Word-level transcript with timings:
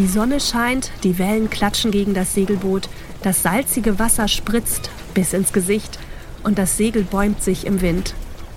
Die 0.00 0.06
Sonne 0.06 0.40
scheint, 0.40 0.92
die 1.04 1.18
Wellen 1.18 1.50
klatschen 1.50 1.90
gegen 1.90 2.14
das 2.14 2.32
Segelboot, 2.32 2.88
das 3.22 3.42
salzige 3.42 3.98
Wasser 3.98 4.28
spritzt 4.28 4.88
bis 5.12 5.34
ins 5.34 5.52
Gesicht 5.52 5.98
und 6.42 6.56
das 6.56 6.78
Segel 6.78 7.02
bäumt 7.02 7.42
sich 7.42 7.66
im 7.66 7.82
Wind, 7.82 8.14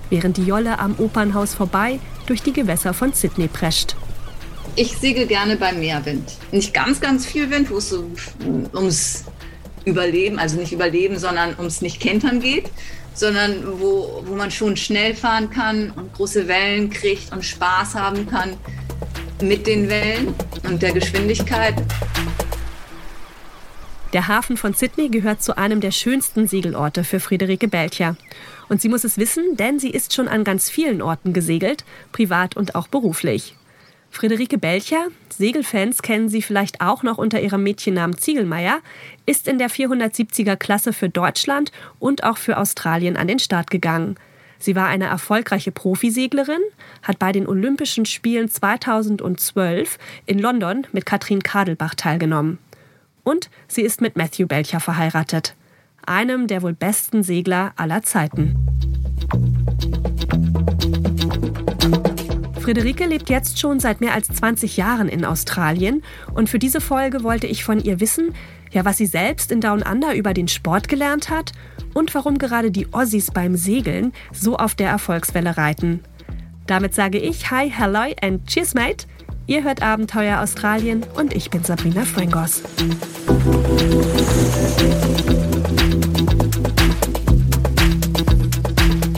während 0.09 0.37
die 0.37 0.45
Jolle 0.45 0.79
am 0.79 0.95
Opernhaus 0.97 1.53
vorbei 1.53 1.99
durch 2.27 2.43
die 2.43 2.53
Gewässer 2.53 2.93
von 2.93 3.11
Sydney 3.11 3.49
prescht. 3.49 3.97
Ich 4.77 4.95
segel 4.95 5.27
gerne 5.27 5.57
bei 5.57 5.73
Meerwind. 5.73 6.31
Nicht 6.53 6.73
ganz, 6.73 7.01
ganz 7.01 7.25
viel 7.25 7.49
Wind, 7.51 7.69
wo 7.69 7.75
es 7.75 7.89
so 7.89 8.09
ums 8.73 9.25
Überleben, 9.83 10.39
also 10.39 10.55
nicht 10.55 10.71
Überleben, 10.71 11.19
sondern 11.19 11.57
ums 11.57 11.81
Nicht-Kentern 11.81 12.39
geht, 12.39 12.71
sondern 13.13 13.81
wo, 13.81 14.23
wo 14.25 14.35
man 14.35 14.49
schon 14.49 14.77
schnell 14.77 15.13
fahren 15.13 15.49
kann 15.49 15.91
und 15.91 16.13
große 16.13 16.47
Wellen 16.47 16.89
kriegt 16.89 17.33
und 17.33 17.43
Spaß 17.43 17.95
haben 17.95 18.27
kann 18.27 18.51
mit 19.47 19.67
den 19.67 19.89
Wellen 19.89 20.33
und 20.63 20.81
der 20.81 20.93
Geschwindigkeit. 20.93 21.75
Der 24.13 24.27
Hafen 24.27 24.57
von 24.57 24.73
Sydney 24.73 25.09
gehört 25.09 25.41
zu 25.41 25.57
einem 25.57 25.81
der 25.81 25.91
schönsten 25.91 26.47
Segelorte 26.47 27.03
für 27.03 27.19
Friederike 27.19 27.67
Belcher. 27.67 28.15
Und 28.69 28.79
sie 28.79 28.89
muss 28.89 29.03
es 29.03 29.17
wissen, 29.17 29.57
denn 29.57 29.79
sie 29.79 29.89
ist 29.89 30.13
schon 30.13 30.27
an 30.27 30.43
ganz 30.43 30.69
vielen 30.69 31.01
Orten 31.01 31.33
gesegelt, 31.33 31.83
privat 32.11 32.55
und 32.55 32.75
auch 32.75 32.87
beruflich. 32.87 33.55
Friederike 34.11 34.59
Belcher, 34.59 35.07
Segelfans 35.35 36.03
kennen 36.03 36.29
sie 36.29 36.43
vielleicht 36.43 36.81
auch 36.81 37.01
noch 37.01 37.17
unter 37.17 37.41
ihrem 37.41 37.63
Mädchennamen 37.63 38.15
Ziegelmeier, 38.15 38.81
ist 39.25 39.47
in 39.47 39.57
der 39.57 39.71
470er 39.71 40.55
Klasse 40.55 40.93
für 40.93 41.09
Deutschland 41.09 41.71
und 41.97 42.23
auch 42.23 42.37
für 42.37 42.59
Australien 42.59 43.17
an 43.17 43.27
den 43.27 43.39
Start 43.39 43.71
gegangen. 43.71 44.15
Sie 44.63 44.77
war 44.77 44.87
eine 44.87 45.07
erfolgreiche 45.07 45.73
Profiseglerin, 45.73 46.61
hat 47.01 47.19
bei 47.19 47.33
den 47.33 47.47
Olympischen 47.47 48.05
Spielen 48.05 48.49
2012 48.49 49.99
in 50.25 50.39
London 50.39 50.87
mit 50.93 51.05
Katrin 51.05 51.43
Kadelbach 51.43 51.95
teilgenommen. 51.95 52.59
Und 53.25 53.49
sie 53.67 53.81
ist 53.81 53.99
mit 53.99 54.15
Matthew 54.15 54.47
Belcher 54.47 54.79
verheiratet, 54.79 55.53
einem 56.05 56.47
der 56.47 56.61
wohl 56.61 56.71
besten 56.71 57.23
Segler 57.23 57.73
aller 57.75 58.03
Zeiten. 58.03 58.55
Friederike 62.61 63.05
lebt 63.05 63.29
jetzt 63.29 63.59
schon 63.59 63.81
seit 63.81 63.99
mehr 63.99 64.13
als 64.13 64.29
20 64.29 64.77
Jahren 64.77 65.09
in 65.09 65.25
Australien 65.25 66.03
und 66.33 66.49
für 66.49 66.59
diese 66.59 66.79
Folge 66.79 67.23
wollte 67.23 67.47
ich 67.47 67.65
von 67.65 67.83
ihr 67.83 67.99
wissen, 67.99 68.33
ja, 68.73 68.85
was 68.85 68.97
sie 68.97 69.05
selbst 69.05 69.51
in 69.51 69.61
Down 69.61 69.83
Under 69.83 70.13
über 70.15 70.33
den 70.33 70.47
Sport 70.47 70.89
gelernt 70.89 71.29
hat 71.29 71.51
und 71.93 72.13
warum 72.13 72.37
gerade 72.37 72.71
die 72.71 72.91
Aussies 72.91 73.31
beim 73.31 73.55
Segeln 73.55 74.11
so 74.31 74.57
auf 74.57 74.75
der 74.75 74.89
Erfolgswelle 74.89 75.57
reiten. 75.57 76.01
Damit 76.67 76.93
sage 76.93 77.19
ich 77.19 77.51
Hi, 77.51 77.69
Hello 77.69 78.13
and 78.21 78.45
Cheers, 78.47 78.73
mate. 78.73 79.05
Ihr 79.45 79.63
hört 79.63 79.81
Abenteuer 79.81 80.41
Australien 80.41 81.05
und 81.15 81.33
ich 81.33 81.49
bin 81.49 81.63
Sabrina 81.63 82.03
Frangos. 82.03 82.63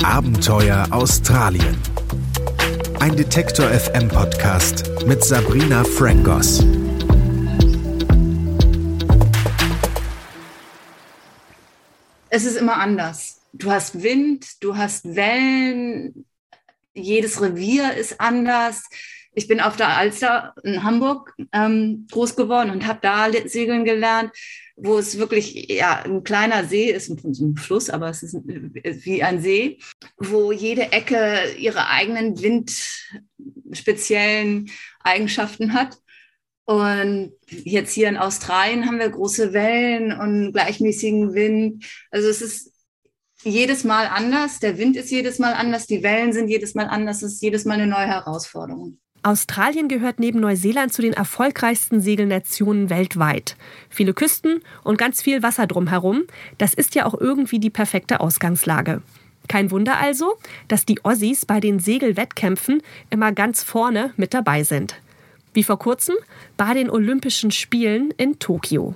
Abenteuer 0.03 0.87
Australien 0.91 1.75
ein 3.05 3.15
Detektor 3.15 3.67
FM 3.67 4.07
Podcast 4.07 4.89
mit 5.05 5.23
Sabrina 5.23 5.83
Frangos. 5.83 6.65
Es 12.35 12.43
ist 12.43 12.57
immer 12.57 12.75
anders. 12.75 13.41
Du 13.53 13.71
hast 13.71 14.03
Wind, 14.03 14.61
du 14.61 14.75
hast 14.75 15.15
Wellen, 15.15 16.25
jedes 16.93 17.41
Revier 17.41 17.93
ist 17.93 18.19
anders. 18.19 18.83
Ich 19.33 19.47
bin 19.47 19.61
auf 19.61 19.77
der 19.77 19.95
Alster 19.95 20.53
in 20.61 20.83
Hamburg 20.83 21.33
ähm, 21.53 22.07
groß 22.11 22.35
geworden 22.35 22.71
und 22.71 22.87
habe 22.87 22.99
da 23.01 23.29
segeln 23.47 23.85
gelernt 23.85 24.33
wo 24.77 24.97
es 24.97 25.17
wirklich 25.17 25.69
ja, 25.69 26.03
ein 26.03 26.25
kleiner 26.25 26.65
See 26.65 26.91
ist, 26.91 27.09
ein 27.09 27.55
Fluss, 27.55 27.89
aber 27.89 28.09
es 28.09 28.23
ist 28.23 28.35
wie 28.45 29.23
ein 29.23 29.41
See, 29.41 29.79
wo 30.17 30.51
jede 30.51 30.91
Ecke 30.91 31.53
ihre 31.57 31.87
eigenen 31.87 32.37
windspeziellen 32.41 34.69
Eigenschaften 34.99 35.73
hat. 35.73 35.97
Und 36.65 37.33
jetzt 37.47 37.93
hier 37.93 38.09
in 38.09 38.17
Australien 38.17 38.87
haben 38.87 38.99
wir 38.99 39.09
große 39.09 39.53
Wellen 39.53 40.11
und 40.11 40.51
gleichmäßigen 40.51 41.33
Wind. 41.33 41.85
Also 42.09 42.27
es 42.27 42.41
ist 42.41 42.73
jedes 43.43 43.83
Mal 43.83 44.07
anders. 44.07 44.59
Der 44.59 44.77
Wind 44.77 44.97
ist 44.97 45.11
jedes 45.11 45.37
Mal 45.37 45.53
anders. 45.53 45.85
Die 45.85 46.01
Wellen 46.01 46.33
sind 46.33 46.47
jedes 46.47 46.73
Mal 46.73 46.87
anders. 46.87 47.21
Es 47.21 47.33
ist 47.33 47.43
jedes 47.43 47.65
Mal 47.65 47.75
eine 47.75 47.87
neue 47.87 48.07
Herausforderung. 48.07 48.97
Australien 49.21 49.87
gehört 49.87 50.19
neben 50.19 50.39
Neuseeland 50.39 50.93
zu 50.93 51.01
den 51.01 51.13
erfolgreichsten 51.13 51.99
Segelnationen 51.99 52.91
weltweit. 52.91 53.55
Viele 53.89 54.13
Küsten 54.13 54.61
und 54.83 54.99
ganz 54.99 55.21
viel 55.21 55.41
Wasser 55.41 55.65
drumherum. 55.65 56.23
Das 56.59 56.75
ist 56.75 56.93
ja 56.93 57.05
auch 57.05 57.15
irgendwie 57.15 57.59
die 57.59 57.71
perfekte 57.71 58.19
Ausgangslage. 58.19 59.01
Kein 59.47 59.71
Wunder 59.71 59.97
also, 59.99 60.35
dass 60.67 60.85
die 60.85 61.03
Aussies 61.03 61.45
bei 61.45 61.59
den 61.59 61.79
Segelwettkämpfen 61.79 62.81
immer 63.09 63.31
ganz 63.31 63.63
vorne 63.63 64.13
mit 64.15 64.33
dabei 64.33 64.63
sind. 64.63 64.95
Wie 65.55 65.63
vor 65.63 65.79
kurzem 65.79 66.15
bei 66.57 66.73
den 66.73 66.89
Olympischen 66.89 67.49
Spielen 67.49 68.11
in 68.17 68.39
Tokio. 68.39 68.95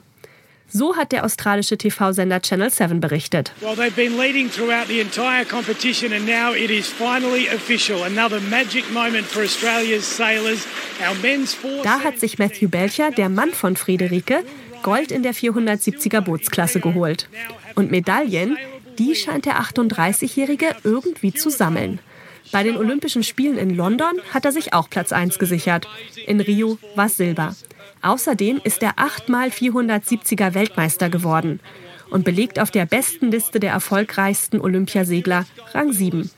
So 0.67 0.97
hat 0.97 1.13
der 1.13 1.23
australische 1.23 1.77
TV-Sender 1.77 2.41
Channel 2.41 2.69
7 2.69 2.99
berichtet. 2.99 3.53
Well, 3.61 3.75
they've 3.75 3.95
been 3.95 4.19
leading 4.19 4.51
throughout 4.51 4.87
the 4.87 4.99
entire 4.99 5.45
competition 5.45 6.11
and 6.11 6.25
now 6.27 6.53
it 6.53 6.69
is 6.69 6.87
finally 6.87 7.47
official. 7.47 8.03
Another 8.03 8.41
magic 8.41 8.91
moment 8.91 9.25
for 9.25 9.41
Australia's 9.41 10.03
sailors. 10.05 10.67
Our 11.01 11.15
men's 11.21 11.57
Da 11.81 12.01
hat 12.01 12.19
sich 12.19 12.37
Matthew 12.37 12.67
Belcher, 12.67 13.09
der 13.09 13.29
Mann 13.29 13.51
von 13.51 13.77
Friederike, 13.77 14.43
Gold 14.83 15.11
in 15.11 15.23
der 15.23 15.33
470er 15.33 16.19
Bootsklasse 16.19 16.81
geholt. 16.81 17.29
Und 17.75 17.89
Medaillen, 17.89 18.57
die 18.99 19.15
scheint 19.15 19.45
der 19.45 19.61
38-Jährige 19.61 20.75
irgendwie 20.83 21.33
zu 21.33 21.49
sammeln. 21.49 21.99
Bei 22.51 22.63
den 22.63 22.77
Olympischen 22.77 23.23
Spielen 23.23 23.57
in 23.57 23.75
London 23.75 24.13
hat 24.33 24.45
er 24.45 24.51
sich 24.51 24.73
auch 24.73 24.89
Platz 24.89 25.11
1 25.11 25.37
gesichert. 25.37 25.87
In 26.25 26.41
Rio 26.41 26.79
war 26.95 27.09
Silber. 27.09 27.55
Außerdem 28.01 28.61
ist 28.63 28.81
er 28.81 28.93
8x470er 28.95 30.53
Weltmeister 30.53 31.09
geworden 31.09 31.59
und 32.09 32.25
belegt 32.25 32.59
auf 32.59 32.71
der 32.71 32.85
besten 32.85 33.29
Liste 33.31 33.59
der 33.59 33.71
erfolgreichsten 33.71 34.59
Olympiasegler 34.61 35.45
Rang 35.73 35.91
7. 35.91 36.31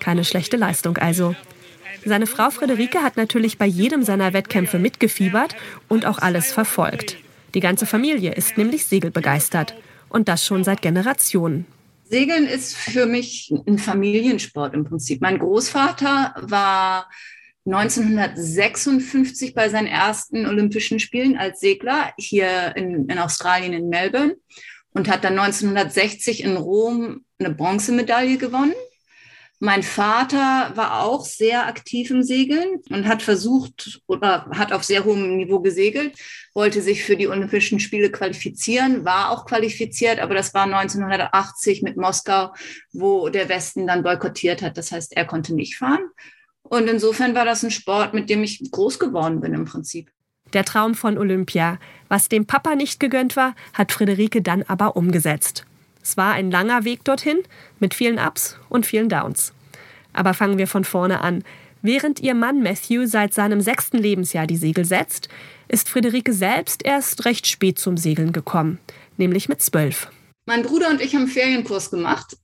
Keine 0.00 0.24
schlechte 0.24 0.56
Leistung 0.56 0.96
also. 0.96 1.36
Seine 2.04 2.26
Frau 2.26 2.50
Friederike 2.50 3.02
hat 3.02 3.16
natürlich 3.16 3.56
bei 3.56 3.66
jedem 3.66 4.02
seiner 4.02 4.32
Wettkämpfe 4.32 4.78
mitgefiebert 4.78 5.54
und 5.88 6.04
auch 6.04 6.18
alles 6.18 6.52
verfolgt. 6.52 7.16
Die 7.54 7.60
ganze 7.60 7.86
Familie 7.86 8.32
ist 8.34 8.58
nämlich 8.58 8.84
segelbegeistert. 8.86 9.74
Und 10.08 10.28
das 10.28 10.44
schon 10.44 10.62
seit 10.62 10.80
Generationen. 10.80 11.66
Segeln 12.04 12.46
ist 12.46 12.76
für 12.76 13.06
mich 13.06 13.52
ein 13.66 13.78
Familiensport 13.78 14.74
im 14.74 14.84
Prinzip. 14.84 15.20
Mein 15.22 15.38
Großvater 15.38 16.34
war 16.42 17.10
1956 17.66 19.54
bei 19.54 19.70
seinen 19.70 19.86
ersten 19.86 20.46
Olympischen 20.46 21.00
Spielen 21.00 21.38
als 21.38 21.60
Segler 21.60 22.12
hier 22.18 22.76
in, 22.76 23.08
in 23.08 23.18
Australien 23.18 23.72
in 23.72 23.88
Melbourne 23.88 24.36
und 24.90 25.08
hat 25.08 25.24
dann 25.24 25.38
1960 25.38 26.44
in 26.44 26.56
Rom 26.56 27.24
eine 27.38 27.54
Bronzemedaille 27.54 28.36
gewonnen. 28.36 28.74
Mein 29.60 29.82
Vater 29.82 30.72
war 30.74 31.04
auch 31.04 31.24
sehr 31.24 31.66
aktiv 31.66 32.10
im 32.10 32.22
Segeln 32.22 32.80
und 32.90 33.06
hat 33.06 33.22
versucht 33.22 34.00
oder 34.06 34.46
hat 34.50 34.72
auf 34.72 34.84
sehr 34.84 35.04
hohem 35.04 35.36
Niveau 35.36 35.60
gesegelt, 35.60 36.16
wollte 36.54 36.82
sich 36.82 37.04
für 37.04 37.16
die 37.16 37.28
Olympischen 37.28 37.80
Spiele 37.80 38.10
qualifizieren, 38.10 39.04
war 39.04 39.30
auch 39.30 39.46
qualifiziert, 39.46 40.18
aber 40.18 40.34
das 40.34 40.54
war 40.54 40.64
1980 40.64 41.82
mit 41.82 41.96
Moskau, 41.96 42.52
wo 42.92 43.28
der 43.28 43.48
Westen 43.48 43.86
dann 43.86 44.02
boykottiert 44.02 44.60
hat. 44.60 44.76
Das 44.76 44.92
heißt, 44.92 45.16
er 45.16 45.24
konnte 45.24 45.54
nicht 45.54 45.76
fahren. 45.76 46.10
Und 46.62 46.88
insofern 46.88 47.34
war 47.34 47.44
das 47.44 47.62
ein 47.62 47.70
Sport, 47.70 48.14
mit 48.14 48.30
dem 48.30 48.42
ich 48.42 48.70
groß 48.70 48.98
geworden 48.98 49.40
bin 49.40 49.54
im 49.54 49.64
Prinzip. 49.66 50.10
Der 50.52 50.64
Traum 50.64 50.94
von 50.94 51.18
Olympia. 51.18 51.78
Was 52.08 52.28
dem 52.28 52.46
Papa 52.46 52.74
nicht 52.74 53.00
gegönnt 53.00 53.36
war, 53.36 53.54
hat 53.72 53.92
Friederike 53.92 54.42
dann 54.42 54.62
aber 54.62 54.96
umgesetzt. 54.96 55.64
Es 56.04 56.18
war 56.18 56.34
ein 56.34 56.50
langer 56.50 56.84
Weg 56.84 57.02
dorthin, 57.04 57.42
mit 57.80 57.94
vielen 57.94 58.18
Ups 58.18 58.58
und 58.68 58.84
vielen 58.84 59.08
Downs. 59.08 59.54
Aber 60.12 60.34
fangen 60.34 60.58
wir 60.58 60.66
von 60.66 60.84
vorne 60.84 61.22
an. 61.22 61.42
Während 61.80 62.20
ihr 62.20 62.34
Mann 62.34 62.62
Matthew 62.62 63.06
seit 63.06 63.32
seinem 63.32 63.62
sechsten 63.62 63.96
Lebensjahr 63.98 64.46
die 64.46 64.58
Segel 64.58 64.84
setzt, 64.84 65.28
ist 65.66 65.88
Friederike 65.88 66.34
selbst 66.34 66.84
erst 66.84 67.24
recht 67.24 67.46
spät 67.46 67.78
zum 67.78 67.96
Segeln 67.96 68.32
gekommen, 68.32 68.78
nämlich 69.16 69.48
mit 69.48 69.62
zwölf. 69.62 70.08
Mein 70.46 70.62
Bruder 70.62 70.90
und 70.90 71.00
ich 71.00 71.14
haben 71.14 71.26
Ferienkurs 71.26 71.90
gemacht 71.90 72.36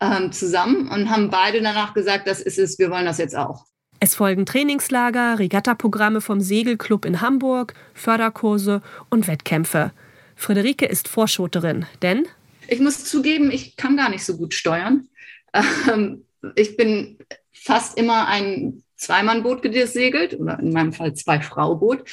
ähm, 0.00 0.30
zusammen 0.30 0.88
und 0.88 1.10
haben 1.10 1.30
beide 1.30 1.62
danach 1.62 1.94
gesagt, 1.94 2.26
das 2.26 2.40
ist 2.40 2.58
es, 2.58 2.78
wir 2.78 2.90
wollen 2.90 3.06
das 3.06 3.18
jetzt 3.18 3.36
auch. 3.36 3.64
Es 4.00 4.14
folgen 4.14 4.46
Trainingslager, 4.46 5.38
Regattaprogramme 5.38 6.20
vom 6.20 6.40
Segelclub 6.40 7.04
in 7.04 7.20
Hamburg, 7.20 7.74
Förderkurse 7.94 8.82
und 9.10 9.26
Wettkämpfe. 9.26 9.92
Friederike 10.36 10.86
ist 10.86 11.08
Vorschoterin, 11.08 11.86
denn 12.02 12.28
ich 12.68 12.80
muss 12.80 13.04
zugeben, 13.04 13.50
ich 13.50 13.76
kann 13.76 13.96
gar 13.96 14.10
nicht 14.10 14.24
so 14.24 14.36
gut 14.36 14.54
steuern. 14.54 15.08
Ähm, 15.52 16.24
ich 16.54 16.76
bin 16.76 17.18
fast 17.52 17.98
immer 17.98 18.28
ein 18.28 18.84
Zweimannboot 18.96 19.62
gesegelt 19.62 20.38
oder 20.38 20.58
in 20.58 20.72
meinem 20.72 20.92
Fall 20.92 21.14
zwei 21.14 21.40
Frau 21.40 21.76
Boot. 21.76 22.04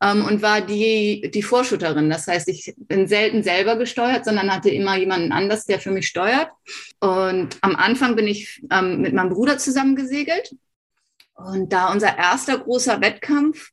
ähm, 0.00 0.24
und 0.24 0.42
war 0.42 0.60
die, 0.60 1.30
die 1.32 1.42
Vorschutterin. 1.42 2.10
Das 2.10 2.26
heißt, 2.26 2.48
ich 2.48 2.74
bin 2.78 3.06
selten 3.08 3.42
selber 3.42 3.76
gesteuert, 3.76 4.24
sondern 4.24 4.52
hatte 4.52 4.70
immer 4.70 4.96
jemanden 4.96 5.32
anders, 5.32 5.66
der 5.66 5.80
für 5.80 5.90
mich 5.90 6.06
steuert. 6.06 6.50
Und 7.00 7.58
am 7.60 7.76
Anfang 7.76 8.16
bin 8.16 8.26
ich 8.26 8.62
ähm, 8.70 9.00
mit 9.00 9.12
meinem 9.12 9.30
Bruder 9.30 9.58
zusammen 9.58 9.96
gesegelt. 9.96 10.54
Und 11.34 11.72
da 11.72 11.92
unser 11.92 12.16
erster 12.16 12.58
großer 12.58 13.00
Wettkampf 13.00 13.70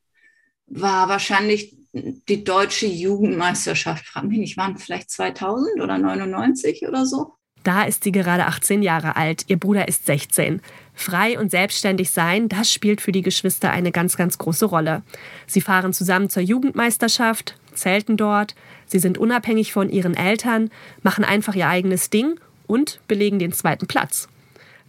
war 0.67 1.09
wahrscheinlich 1.09 1.75
die 1.95 2.43
deutsche 2.43 2.87
Jugendmeisterschaft. 2.87 4.05
Frag 4.05 4.25
mich 4.25 4.39
nicht, 4.39 4.57
waren 4.57 4.77
vielleicht 4.77 5.09
2000 5.09 5.81
oder 5.81 5.97
99 5.97 6.85
oder 6.87 7.05
so? 7.05 7.33
Da 7.63 7.83
ist 7.83 8.03
sie 8.03 8.11
gerade 8.11 8.45
18 8.45 8.83
Jahre 8.83 9.15
alt, 9.15 9.45
ihr 9.47 9.57
Bruder 9.57 9.87
ist 9.87 10.05
16. 10.05 10.61
Frei 10.93 11.39
und 11.39 11.49
selbstständig 11.49 12.11
sein, 12.11 12.47
das 12.47 12.71
spielt 12.71 13.01
für 13.01 13.11
die 13.11 13.23
Geschwister 13.23 13.71
eine 13.71 13.91
ganz, 13.91 14.17
ganz 14.17 14.37
große 14.37 14.65
Rolle. 14.65 15.01
Sie 15.47 15.61
fahren 15.61 15.91
zusammen 15.91 16.29
zur 16.29 16.43
Jugendmeisterschaft, 16.43 17.55
zelten 17.73 18.17
dort, 18.17 18.53
sie 18.85 18.99
sind 18.99 19.17
unabhängig 19.17 19.73
von 19.73 19.89
ihren 19.89 20.15
Eltern, 20.15 20.69
machen 21.01 21.23
einfach 21.23 21.55
ihr 21.55 21.67
eigenes 21.67 22.11
Ding 22.11 22.39
und 22.67 22.99
belegen 23.07 23.39
den 23.39 23.51
zweiten 23.51 23.87
Platz. 23.87 24.27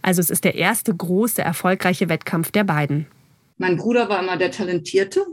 Also 0.03 0.21
es 0.21 0.29
ist 0.29 0.45
der 0.45 0.55
erste 0.55 0.95
große, 0.95 1.41
erfolgreiche 1.41 2.11
Wettkampf 2.11 2.51
der 2.51 2.65
beiden. 2.65 3.07
Mein 3.57 3.79
Bruder 3.79 4.11
war 4.11 4.23
immer 4.23 4.37
der 4.37 4.51
Talentierte, 4.51 5.25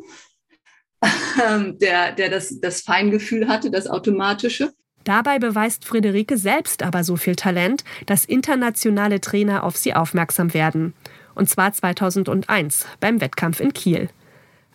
der, 1.82 2.12
der 2.14 2.30
das, 2.30 2.60
das 2.60 2.82
Feingefühl 2.82 3.48
hatte, 3.48 3.72
das 3.72 3.88
Automatische. 3.88 4.72
Dabei 5.04 5.38
beweist 5.38 5.86
Friederike 5.86 6.38
selbst 6.38 6.82
aber 6.82 7.04
so 7.04 7.18
viel 7.18 7.36
Talent, 7.36 7.84
dass 8.06 8.24
internationale 8.26 9.20
Trainer 9.20 9.64
auf 9.64 9.76
sie 9.76 9.94
aufmerksam 9.94 10.54
werden. 10.54 10.94
Und 11.36 11.50
zwar 11.50 11.74
2001 11.74 12.86
beim 13.00 13.20
Wettkampf 13.20 13.60
in 13.60 13.74
Kiel. 13.74 14.10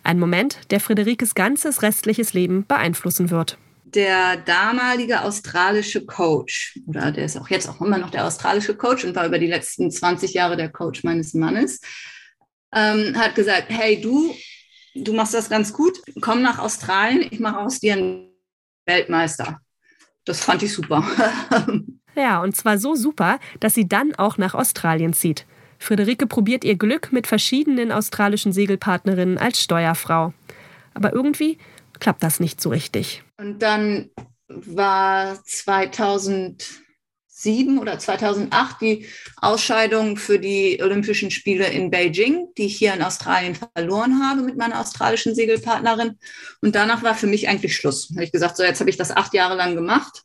Ein 0.03 0.19
Moment, 0.19 0.59
der 0.71 0.79
Friederikes 0.79 1.35
ganzes 1.35 1.81
restliches 1.81 2.33
Leben 2.33 2.65
beeinflussen 2.65 3.31
wird. 3.31 3.57
Der 3.85 4.37
damalige 4.37 5.23
australische 5.23 6.05
Coach, 6.05 6.79
oder 6.85 7.11
der 7.11 7.25
ist 7.25 7.37
auch 7.37 7.49
jetzt 7.49 7.67
auch 7.67 7.81
immer 7.81 7.97
noch 7.97 8.11
der 8.11 8.25
australische 8.25 8.75
Coach 8.75 9.03
und 9.03 9.15
war 9.15 9.25
über 9.25 9.39
die 9.39 9.47
letzten 9.47 9.89
20 9.89 10.33
Jahre 10.33 10.57
der 10.57 10.69
Coach 10.69 11.03
meines 11.03 11.33
Mannes, 11.33 11.81
ähm, 12.71 13.17
hat 13.17 13.33
gesagt, 13.33 13.65
hey 13.69 13.99
du, 13.99 14.35
du 15.03 15.13
machst 15.13 15.33
das 15.33 15.49
ganz 15.49 15.73
gut, 15.73 16.01
komm 16.21 16.41
nach 16.41 16.59
Australien, 16.59 17.27
ich 17.29 17.39
mache 17.39 17.59
aus 17.59 17.79
dir 17.79 17.93
einen 17.93 18.29
Weltmeister 18.85 19.61
das 20.29 20.41
fand 20.41 20.63
ich 20.63 20.73
super. 20.73 21.03
ja, 22.15 22.41
und 22.41 22.55
zwar 22.55 22.77
so 22.77 22.95
super, 22.95 23.39
dass 23.59 23.73
sie 23.73 23.87
dann 23.87 24.15
auch 24.15 24.37
nach 24.37 24.53
Australien 24.53 25.13
zieht. 25.13 25.45
Friederike 25.79 26.27
probiert 26.27 26.63
ihr 26.63 26.77
Glück 26.77 27.11
mit 27.11 27.25
verschiedenen 27.25 27.91
australischen 27.91 28.53
Segelpartnerinnen 28.53 29.37
als 29.37 29.61
Steuerfrau. 29.61 30.33
Aber 30.93 31.13
irgendwie 31.13 31.57
klappt 31.99 32.21
das 32.21 32.39
nicht 32.39 32.61
so 32.61 32.69
richtig. 32.69 33.23
Und 33.37 33.61
dann 33.61 34.09
war 34.47 35.39
2007 37.39 37.79
oder 37.79 37.97
2008 37.97 38.81
die 38.81 39.05
Ausscheidung 39.37 40.17
für 40.17 40.39
die 40.39 40.79
Olympischen 40.83 41.31
Spiele 41.31 41.67
in 41.67 41.89
Beijing, 41.89 42.47
die 42.57 42.65
ich 42.65 42.77
hier 42.77 42.93
in 42.93 43.01
Australien 43.01 43.55
verloren 43.55 44.21
habe 44.21 44.41
mit 44.41 44.57
meiner 44.57 44.79
australischen 44.79 45.35
Segelpartnerin. 45.35 46.17
Und 46.61 46.75
danach 46.75 47.01
war 47.01 47.15
für 47.15 47.27
mich 47.27 47.47
eigentlich 47.47 47.75
Schluss. 47.75 48.09
Da 48.09 48.15
habe 48.15 48.25
ich 48.25 48.31
gesagt, 48.31 48.57
so 48.57 48.63
jetzt 48.63 48.79
habe 48.79 48.89
ich 48.89 48.97
das 48.97 49.11
acht 49.11 49.33
Jahre 49.33 49.55
lang 49.55 49.75
gemacht. 49.75 50.23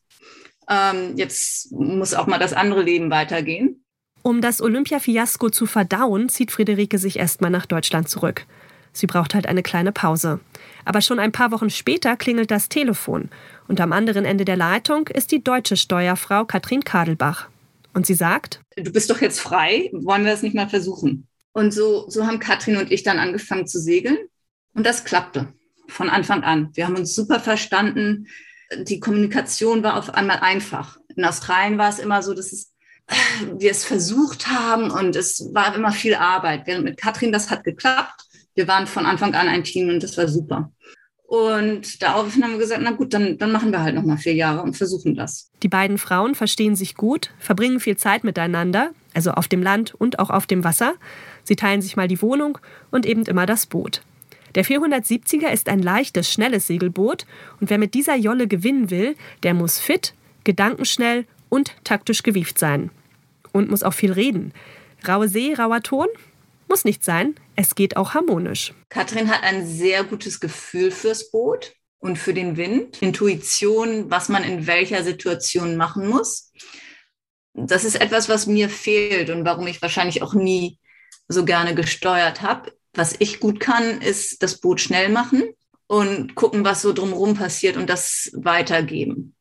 Ähm, 0.68 1.16
jetzt 1.16 1.70
muss 1.72 2.14
auch 2.14 2.26
mal 2.26 2.38
das 2.38 2.52
andere 2.52 2.82
Leben 2.82 3.10
weitergehen. 3.10 3.84
Um 4.22 4.40
das 4.40 4.62
Olympia-Fiasko 4.62 5.50
zu 5.50 5.66
verdauen, 5.66 6.28
zieht 6.28 6.50
Friederike 6.50 6.98
sich 6.98 7.18
erstmal 7.18 7.50
nach 7.50 7.66
Deutschland 7.66 8.08
zurück. 8.08 8.46
Sie 8.94 9.06
braucht 9.06 9.34
halt 9.34 9.46
eine 9.46 9.62
kleine 9.62 9.92
Pause. 9.92 10.40
Aber 10.86 11.02
schon 11.02 11.18
ein 11.18 11.32
paar 11.32 11.50
Wochen 11.50 11.68
später 11.68 12.16
klingelt 12.16 12.50
das 12.50 12.70
Telefon. 12.70 13.28
Und 13.68 13.80
am 13.82 13.92
anderen 13.92 14.24
Ende 14.24 14.46
der 14.46 14.56
Leitung 14.56 15.08
ist 15.08 15.30
die 15.30 15.44
deutsche 15.44 15.76
Steuerfrau 15.76 16.46
Katrin 16.46 16.84
Kadelbach. 16.84 17.48
Und 17.92 18.06
sie 18.06 18.14
sagt: 18.14 18.60
Du 18.76 18.90
bist 18.90 19.10
doch 19.10 19.20
jetzt 19.20 19.40
frei, 19.40 19.90
wollen 19.92 20.24
wir 20.24 20.32
das 20.32 20.42
nicht 20.42 20.54
mal 20.54 20.68
versuchen? 20.68 21.28
Und 21.52 21.74
so, 21.74 22.08
so 22.08 22.26
haben 22.26 22.38
Katrin 22.38 22.78
und 22.78 22.90
ich 22.90 23.02
dann 23.02 23.18
angefangen 23.18 23.66
zu 23.66 23.78
segeln. 23.78 24.16
Und 24.74 24.86
das 24.86 25.04
klappte 25.04 25.52
von 25.88 26.08
Anfang 26.08 26.42
an. 26.42 26.70
Wir 26.72 26.86
haben 26.86 26.96
uns 26.96 27.14
super 27.14 27.40
verstanden 27.40 28.26
die 28.78 29.00
Kommunikation 29.00 29.82
war 29.82 29.96
auf 29.96 30.14
einmal 30.14 30.38
einfach. 30.40 30.98
In 31.16 31.24
Australien 31.24 31.78
war 31.78 31.88
es 31.88 31.98
immer 31.98 32.22
so, 32.22 32.34
dass 32.34 32.52
es, 32.52 32.72
wir 33.58 33.70
es 33.70 33.84
versucht 33.84 34.48
haben 34.48 34.90
und 34.90 35.16
es 35.16 35.50
war 35.52 35.74
immer 35.74 35.92
viel 35.92 36.14
Arbeit. 36.14 36.66
Während 36.66 36.84
mit 36.84 36.96
Katrin 36.96 37.32
das 37.32 37.50
hat 37.50 37.64
geklappt. 37.64 38.24
Wir 38.54 38.68
waren 38.68 38.86
von 38.86 39.06
Anfang 39.06 39.34
an 39.34 39.48
ein 39.48 39.64
Team 39.64 39.88
und 39.88 40.02
das 40.02 40.16
war 40.16 40.28
super. 40.28 40.70
Und 41.26 42.02
daraufhin 42.02 42.44
haben 42.44 42.52
wir 42.52 42.58
gesagt, 42.58 42.82
na 42.84 42.92
gut, 42.92 43.14
dann, 43.14 43.38
dann 43.38 43.50
machen 43.50 43.72
wir 43.72 43.82
halt 43.82 43.94
noch 43.94 44.04
mal 44.04 44.18
vier 44.18 44.34
Jahre 44.34 44.62
und 44.62 44.76
versuchen 44.76 45.14
das. 45.14 45.50
Die 45.62 45.68
beiden 45.68 45.98
Frauen 45.98 46.34
verstehen 46.34 46.76
sich 46.76 46.94
gut, 46.94 47.30
verbringen 47.38 47.80
viel 47.80 47.96
Zeit 47.96 48.24
miteinander, 48.24 48.90
also 49.14 49.32
auf 49.32 49.48
dem 49.48 49.62
Land 49.62 49.94
und 49.94 50.18
auch 50.18 50.30
auf 50.30 50.46
dem 50.46 50.62
Wasser. 50.64 50.94
Sie 51.42 51.56
teilen 51.56 51.82
sich 51.82 51.96
mal 51.96 52.08
die 52.08 52.22
Wohnung 52.22 52.58
und 52.90 53.06
eben 53.06 53.24
immer 53.24 53.46
das 53.46 53.66
Boot. 53.66 54.02
Der 54.54 54.64
470er 54.64 55.48
ist 55.48 55.68
ein 55.68 55.80
leichtes, 55.80 56.30
schnelles 56.32 56.66
Segelboot 56.68 57.26
und 57.60 57.70
wer 57.70 57.78
mit 57.78 57.94
dieser 57.94 58.14
Jolle 58.14 58.46
gewinnen 58.46 58.90
will, 58.90 59.16
der 59.42 59.54
muss 59.54 59.80
fit, 59.80 60.14
gedankenschnell 60.44 61.24
und 61.48 61.74
taktisch 61.82 62.22
gewieft 62.22 62.58
sein. 62.58 62.90
Und 63.50 63.70
muss 63.70 63.82
auch 63.82 63.94
viel 63.94 64.12
reden. 64.12 64.52
Raue 65.06 65.28
See, 65.28 65.54
rauer 65.54 65.80
Ton? 65.80 66.08
Muss 66.68 66.84
nicht 66.84 67.04
sein, 67.04 67.34
es 67.56 67.74
geht 67.74 67.96
auch 67.96 68.14
harmonisch. 68.14 68.72
Katrin 68.88 69.30
hat 69.30 69.42
ein 69.42 69.66
sehr 69.66 70.04
gutes 70.04 70.40
Gefühl 70.40 70.90
fürs 70.90 71.30
Boot 71.30 71.74
und 71.98 72.18
für 72.18 72.34
den 72.34 72.56
Wind, 72.56 73.00
Intuition, 73.02 74.10
was 74.10 74.28
man 74.28 74.44
in 74.44 74.66
welcher 74.66 75.02
Situation 75.04 75.76
machen 75.76 76.08
muss. 76.08 76.52
Das 77.54 77.84
ist 77.84 78.00
etwas, 78.00 78.28
was 78.28 78.46
mir 78.46 78.68
fehlt 78.68 79.30
und 79.30 79.44
warum 79.44 79.66
ich 79.66 79.80
wahrscheinlich 79.80 80.22
auch 80.22 80.34
nie 80.34 80.78
so 81.28 81.44
gerne 81.44 81.74
gesteuert 81.74 82.42
habe 82.42 82.72
was 82.94 83.16
ich 83.18 83.40
gut 83.40 83.60
kann, 83.60 84.00
ist 84.00 84.42
das 84.42 84.60
Boot 84.60 84.80
schnell 84.80 85.08
machen 85.08 85.42
und 85.86 86.34
gucken, 86.34 86.64
was 86.64 86.82
so 86.82 86.92
drumherum 86.92 87.34
passiert 87.34 87.76
und 87.76 87.90
das 87.90 88.30
weitergeben. 88.34 89.34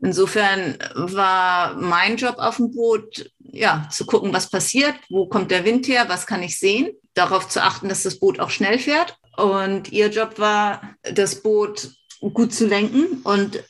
Insofern 0.00 0.78
war 0.94 1.74
mein 1.74 2.16
Job 2.16 2.36
auf 2.38 2.56
dem 2.56 2.70
Boot, 2.70 3.32
ja, 3.50 3.88
zu 3.90 4.06
gucken, 4.06 4.32
was 4.32 4.50
passiert, 4.50 4.94
wo 5.08 5.26
kommt 5.26 5.50
der 5.50 5.64
Wind 5.64 5.88
her, 5.88 6.08
was 6.08 6.26
kann 6.26 6.42
ich 6.42 6.58
sehen, 6.58 6.90
darauf 7.14 7.48
zu 7.48 7.62
achten, 7.62 7.88
dass 7.88 8.02
das 8.02 8.18
Boot 8.18 8.40
auch 8.40 8.50
schnell 8.50 8.78
fährt. 8.78 9.16
Und 9.36 9.92
ihr 9.92 10.08
Job 10.08 10.38
war, 10.38 10.94
das 11.02 11.42
Boot 11.42 11.90
gut 12.20 12.52
zu 12.52 12.66
lenken 12.66 13.20
und 13.22 13.62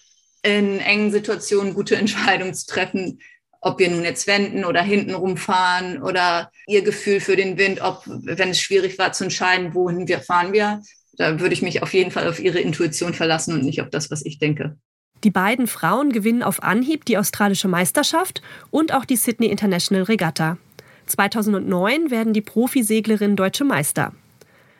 in 0.42 0.80
engen 0.80 1.10
Situationen 1.12 1.74
gute 1.74 1.96
Entscheidungen 1.96 2.54
zu 2.54 2.66
treffen, 2.66 3.20
ob 3.60 3.78
wir 3.78 3.90
nun 3.90 4.04
jetzt 4.04 4.26
wenden 4.26 4.64
oder 4.64 4.82
hinten 4.82 5.14
rumfahren 5.14 6.02
oder 6.02 6.50
ihr 6.66 6.82
Gefühl 6.82 7.20
für 7.20 7.36
den 7.36 7.58
Wind, 7.58 7.80
ob, 7.80 8.02
wenn 8.06 8.50
es 8.50 8.60
schwierig 8.60 8.98
war 8.98 9.12
zu 9.12 9.24
entscheiden, 9.24 9.74
wohin 9.74 10.06
wir 10.06 10.20
fahren 10.20 10.52
wir, 10.52 10.80
da 11.14 11.40
würde 11.40 11.54
ich 11.54 11.62
mich 11.62 11.82
auf 11.82 11.92
jeden 11.92 12.12
Fall 12.12 12.28
auf 12.28 12.38
ihre 12.38 12.60
Intuition 12.60 13.12
verlassen 13.12 13.54
und 13.54 13.64
nicht 13.64 13.82
auf 13.82 13.90
das, 13.90 14.10
was 14.10 14.24
ich 14.24 14.38
denke. 14.38 14.78
Die 15.24 15.30
beiden 15.30 15.66
Frauen 15.66 16.12
gewinnen 16.12 16.42
auf 16.42 16.62
Anhieb 16.62 17.04
die 17.04 17.18
australische 17.18 17.68
Meisterschaft 17.68 18.40
und 18.70 18.94
auch 18.94 19.04
die 19.04 19.16
Sydney 19.16 19.48
International 19.48 20.04
Regatta. 20.04 20.58
2009 21.06 22.10
werden 22.10 22.32
die 22.32 22.40
Profiseglerinnen 22.40 23.36
deutsche 23.36 23.64
Meister. 23.64 24.12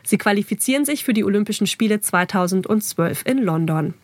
Sie 0.05 0.19
qualifizieren 0.19 0.85
sich 0.85 1.05
für 1.05 1.13
die 1.13 1.25
Olympischen 1.25 1.67
Spiele 1.67 2.01
2012 2.01 3.23
in 3.27 3.39
London. 3.39 3.95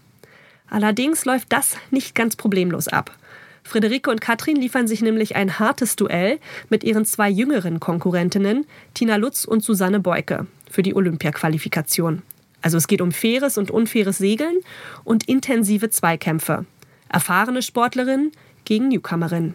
Allerdings 0.69 1.25
läuft 1.25 1.53
das 1.53 1.77
nicht 1.91 2.15
ganz 2.15 2.37
problemlos 2.37 2.89
ab. 2.89 3.17
Friederike 3.63 4.11
und 4.11 4.21
Katrin 4.21 4.57
liefern 4.57 4.87
sich 4.87 5.01
nämlich 5.01 5.37
ein 5.37 5.59
hartes 5.59 5.97
Duell 5.97 6.39
mit 6.69 6.85
ihren 6.85 7.07
zwei 7.07 7.31
jüngeren 7.31 7.81
Konkurrentinnen, 7.81 8.67
Tina 8.93 9.17
Lutz 9.17 9.45
und 9.45 9.63
Susanne 9.63 10.01
Beuke, 10.01 10.47
für 10.71 10.83
die 10.83 10.95
Olympia-Qualifikation. 10.95 12.23
Also 12.65 12.79
es 12.79 12.89
geht 12.89 13.03
um 13.03 13.13
faires 13.13 13.59
und 13.59 13.71
unfaires 13.71 14.17
Segeln 14.17 14.57
und 15.05 15.29
intensive 15.29 15.91
Zweikämpfe. 15.91 16.65
Erfahrene 17.11 17.61
Sportlerinnen 17.61 18.33
gegen 18.65 18.89
Newcomerinnen. 18.89 19.55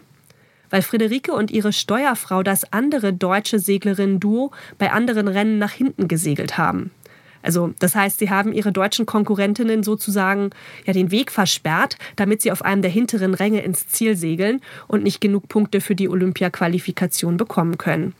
Weil 0.70 0.82
Friederike 0.82 1.32
und 1.32 1.50
ihre 1.50 1.72
Steuerfrau 1.72 2.44
das 2.44 2.72
andere 2.72 3.12
deutsche 3.12 3.58
Seglerinnen-Duo 3.58 4.52
bei 4.78 4.92
anderen 4.92 5.26
Rennen 5.26 5.58
nach 5.58 5.72
hinten 5.72 6.06
gesegelt 6.06 6.56
haben. 6.56 6.92
Also 7.42 7.74
das 7.80 7.96
heißt, 7.96 8.20
sie 8.20 8.30
haben 8.30 8.52
ihre 8.52 8.70
deutschen 8.70 9.06
Konkurrentinnen 9.06 9.82
sozusagen 9.82 10.50
ja 10.86 10.92
den 10.92 11.10
Weg 11.10 11.32
versperrt, 11.32 11.96
damit 12.14 12.42
sie 12.42 12.52
auf 12.52 12.62
einem 12.62 12.82
der 12.82 12.92
hinteren 12.92 13.34
Ränge 13.34 13.62
ins 13.62 13.88
Ziel 13.88 14.14
segeln 14.14 14.60
und 14.86 15.02
nicht 15.02 15.20
genug 15.20 15.48
Punkte 15.48 15.80
für 15.80 15.96
die 15.96 16.08
Olympia-Qualifikation 16.08 17.36
bekommen 17.36 17.76
können. 17.76 18.14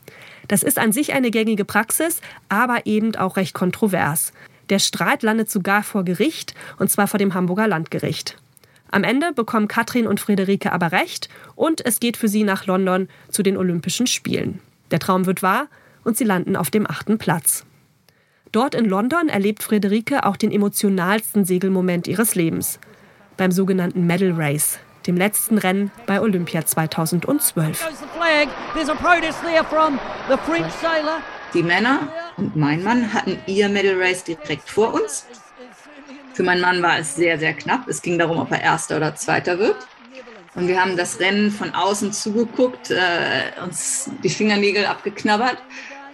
Das 0.49 0.63
ist 0.63 0.77
an 0.77 0.91
sich 0.91 1.13
eine 1.13 1.31
gängige 1.31 1.63
Praxis, 1.63 2.19
aber 2.49 2.85
eben 2.85 3.15
auch 3.15 3.37
recht 3.37 3.53
kontrovers. 3.53 4.33
Der 4.71 4.79
Streit 4.79 5.21
landet 5.21 5.51
sogar 5.51 5.83
vor 5.83 6.05
Gericht, 6.05 6.55
und 6.79 6.89
zwar 6.89 7.07
vor 7.07 7.17
dem 7.17 7.33
Hamburger 7.33 7.67
Landgericht. 7.67 8.37
Am 8.89 9.03
Ende 9.03 9.33
bekommen 9.33 9.67
Katrin 9.67 10.07
und 10.07 10.21
Friederike 10.21 10.71
aber 10.71 10.93
recht 10.93 11.27
und 11.55 11.85
es 11.85 11.99
geht 11.99 12.15
für 12.15 12.29
sie 12.29 12.43
nach 12.43 12.65
London 12.65 13.09
zu 13.29 13.43
den 13.43 13.57
Olympischen 13.57 14.07
Spielen. 14.07 14.61
Der 14.89 14.99
Traum 14.99 15.25
wird 15.25 15.43
wahr 15.43 15.67
und 16.05 16.17
sie 16.17 16.23
landen 16.23 16.55
auf 16.55 16.69
dem 16.69 16.89
achten 16.89 17.17
Platz. 17.17 17.65
Dort 18.53 18.73
in 18.73 18.85
London 18.85 19.27
erlebt 19.27 19.61
Friederike 19.61 20.25
auch 20.25 20.37
den 20.37 20.53
emotionalsten 20.53 21.43
Segelmoment 21.43 22.07
ihres 22.07 22.35
Lebens. 22.35 22.79
Beim 23.35 23.51
sogenannten 23.51 24.05
Medal 24.07 24.31
Race, 24.31 24.79
dem 25.05 25.17
letzten 25.17 25.57
Rennen 25.57 25.91
bei 26.05 26.21
Olympia 26.21 26.65
2012. 26.65 27.89
Die 31.53 31.63
Männer 31.63 32.07
und 32.37 32.55
mein 32.55 32.83
Mann 32.83 33.13
hatten 33.13 33.37
ihr 33.47 33.69
Medal 33.69 34.01
Race 34.01 34.23
direkt 34.23 34.69
vor 34.69 34.93
uns. 34.93 35.25
Für 36.33 36.43
meinen 36.43 36.61
Mann 36.61 36.81
war 36.81 36.99
es 36.99 37.15
sehr, 37.15 37.37
sehr 37.37 37.53
knapp. 37.53 37.87
Es 37.87 38.01
ging 38.01 38.17
darum, 38.17 38.39
ob 38.39 38.51
er 38.51 38.61
Erster 38.61 38.97
oder 38.97 39.15
Zweiter 39.15 39.59
wird. 39.59 39.75
Und 40.55 40.67
wir 40.67 40.81
haben 40.81 40.97
das 40.97 41.19
Rennen 41.19 41.51
von 41.51 41.73
außen 41.73 42.11
zugeguckt, 42.11 42.91
äh, 42.91 43.61
uns 43.63 44.09
die 44.23 44.29
Fingernägel 44.29 44.85
abgeknabbert. 44.85 45.57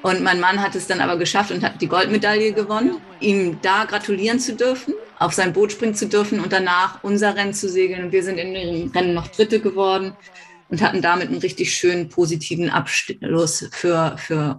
Und 0.03 0.21
mein 0.21 0.39
Mann 0.39 0.61
hat 0.61 0.75
es 0.75 0.87
dann 0.87 1.01
aber 1.01 1.17
geschafft 1.17 1.51
und 1.51 1.63
hat 1.63 1.81
die 1.81 1.87
Goldmedaille 1.87 2.53
gewonnen. 2.53 2.97
Ihm 3.19 3.59
da 3.61 3.85
gratulieren 3.85 4.39
zu 4.39 4.55
dürfen, 4.55 4.93
auf 5.17 5.33
sein 5.33 5.53
Boot 5.53 5.71
springen 5.71 5.95
zu 5.95 6.07
dürfen 6.07 6.39
und 6.39 6.53
danach 6.53 7.03
unser 7.03 7.35
Rennen 7.35 7.53
zu 7.53 7.67
segeln. 7.67 8.05
Und 8.05 8.11
wir 8.11 8.23
sind 8.23 8.37
in 8.37 8.53
dem 8.53 8.91
Rennen 8.91 9.13
noch 9.15 9.27
Dritte 9.27 9.59
geworden 9.59 10.15
und 10.69 10.81
hatten 10.81 11.01
damit 11.01 11.29
einen 11.29 11.39
richtig 11.39 11.75
schönen 11.75 12.09
positiven 12.09 12.69
Abschluss 12.69 13.67
für, 13.71 14.15
für 14.17 14.57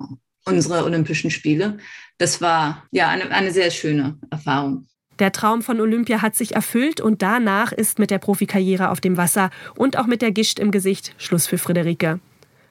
unsere 0.49 0.85
Olympischen 0.85 1.31
Spiele. 1.31 1.79
Das 2.19 2.41
war 2.41 2.85
ja 2.91 3.09
eine, 3.09 3.31
eine 3.31 3.53
sehr 3.53 3.71
schöne 3.71 4.19
Erfahrung. 4.31 4.87
Der 5.19 5.33
Traum 5.33 5.63
von 5.63 5.81
Olympia 5.81 6.23
hat 6.23 6.37
sich 6.37 6.55
erfüllt 6.55 7.01
und 7.01 7.23
danach 7.23 7.73
ist 7.73 7.99
mit 7.99 8.11
der 8.11 8.19
Profikarriere 8.19 8.91
auf 8.91 9.01
dem 9.01 9.17
Wasser 9.17 9.51
und 9.75 9.97
auch 9.97 10.07
mit 10.07 10.23
der 10.23 10.31
Gischt 10.31 10.59
im 10.61 10.71
Gesicht 10.71 11.13
Schluss 11.19 11.47
für 11.47 11.59
Friederike. 11.59 12.21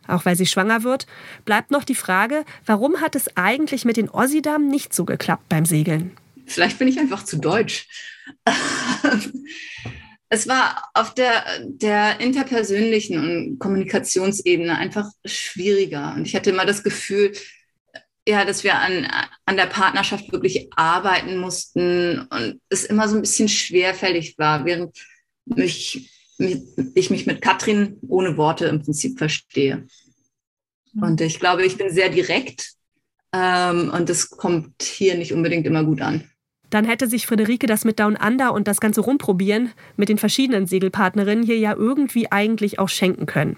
Auch 0.08 0.26
weil 0.26 0.38
sie 0.38 0.46
schwanger 0.46 0.84
wird, 0.84 1.06
bleibt 1.44 1.72
noch 1.72 1.84
die 1.84 1.96
Frage, 1.96 2.46
warum 2.66 3.02
hat 3.02 3.16
es 3.16 3.36
eigentlich 3.36 3.84
mit 3.84 3.98
den 3.98 4.10
Ossidam 4.10 4.68
nicht 4.68 4.94
so 4.94 5.04
geklappt 5.04 5.50
beim 5.50 5.66
Segeln? 5.66 6.12
Vielleicht 6.46 6.80
bin 6.80 6.88
ich 6.88 6.98
einfach 6.98 7.24
zu 7.24 7.38
deutsch. 7.38 7.88
es 10.30 10.48
war 10.48 10.90
auf 10.94 11.14
der, 11.14 11.44
der 11.66 12.22
interpersönlichen 12.22 13.20
und 13.20 13.60
Kommunikationsebene 13.60 14.78
einfach 14.78 15.10
schwieriger. 15.26 16.14
Und 16.16 16.26
ich 16.26 16.36
hatte 16.36 16.52
immer 16.52 16.66
das 16.66 16.84
Gefühl, 16.84 17.34
ja, 18.28 18.44
dass 18.44 18.64
wir 18.64 18.78
an, 18.78 19.08
an 19.46 19.56
der 19.56 19.68
Partnerschaft 19.68 20.32
wirklich 20.34 20.70
arbeiten 20.76 21.38
mussten 21.38 22.28
und 22.30 22.60
es 22.68 22.84
immer 22.84 23.08
so 23.08 23.16
ein 23.16 23.22
bisschen 23.22 23.48
schwerfällig 23.48 24.38
war, 24.38 24.66
während 24.66 24.98
mich, 25.46 26.12
ich 26.38 27.10
mich 27.10 27.26
mit 27.26 27.42
Katrin 27.42 27.98
ohne 28.10 28.36
Worte 28.36 28.66
im 28.66 28.84
Prinzip 28.84 29.18
verstehe. 29.18 29.88
Mhm. 30.92 31.04
Und 31.04 31.22
ich 31.22 31.40
glaube, 31.40 31.66
ich 31.66 31.78
bin 31.78 31.90
sehr 31.90 32.10
direkt 32.10 32.74
ähm, 33.34 33.92
und 33.94 34.10
das 34.10 34.30
kommt 34.30 34.84
hier 34.84 35.16
nicht 35.16 35.32
unbedingt 35.32 35.66
immer 35.66 35.86
gut 35.86 36.02
an. 36.02 36.30
Dann 36.70 36.84
hätte 36.84 37.08
sich 37.08 37.28
Friederike 37.28 37.66
das 37.66 37.86
mit 37.86 37.98
Down 37.98 38.18
Under 38.18 38.54
und 38.54 38.68
das 38.68 38.82
ganze 38.82 39.00
Rumprobieren 39.00 39.72
mit 39.96 40.10
den 40.10 40.18
verschiedenen 40.18 40.68
Segelpartnerinnen 40.68 41.46
hier 41.46 41.58
ja 41.58 41.74
irgendwie 41.74 42.30
eigentlich 42.30 42.78
auch 42.78 42.90
schenken 42.90 43.26
können. 43.26 43.56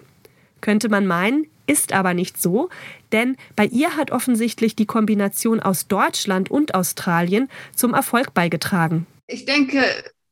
Könnte 0.62 0.90
man 0.90 1.08
meinen, 1.08 1.48
ist 1.70 1.94
aber 1.94 2.14
nicht 2.14 2.42
so, 2.42 2.70
denn 3.12 3.38
bei 3.56 3.66
ihr 3.66 3.96
hat 3.96 4.12
offensichtlich 4.12 4.76
die 4.76 4.88
Kombination 4.88 5.60
aus 5.60 5.88
Deutschland 5.88 6.50
und 6.50 6.74
Australien 6.74 7.48
zum 7.76 7.94
Erfolg 7.94 8.34
beigetragen. 8.34 9.06
Ich 9.28 9.46
denke, 9.46 9.84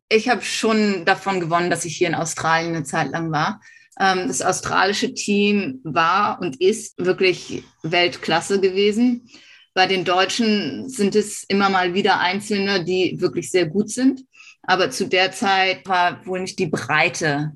ich 0.10 0.30
habe 0.30 0.42
schon 0.42 1.06
davon 1.06 1.40
gewonnen, 1.40 1.70
dass 1.70 1.86
ich 1.86 1.96
hier 1.96 2.08
in 2.08 2.16
Australien 2.16 2.76
eine 2.76 2.84
Zeit 2.84 3.12
lang 3.12 3.32
war. 3.32 3.62
Ähm, 4.00 4.28
das 4.28 4.42
australische 4.42 5.14
Team 5.14 5.80
war 5.84 6.42
und 6.42 6.60
ist 6.60 6.98
wirklich 6.98 7.64
Weltklasse 7.84 8.60
gewesen. 8.60 9.30
Bei 9.74 9.86
den 9.86 10.06
Deutschen 10.06 10.90
sind 10.90 11.16
es 11.16 11.44
immer 11.44 11.70
mal 11.70 11.94
wieder 11.94 12.20
Einzelne, 12.20 12.84
die 12.84 13.22
wirklich 13.22 13.52
sehr 13.52 13.68
gut 13.68 13.92
sind. 13.92 14.24
Aber 14.64 14.90
zu 14.90 15.08
der 15.08 15.32
Zeit 15.32 15.88
war 15.88 16.26
wohl 16.26 16.42
nicht 16.42 16.58
die 16.58 16.68
Breite 16.68 17.52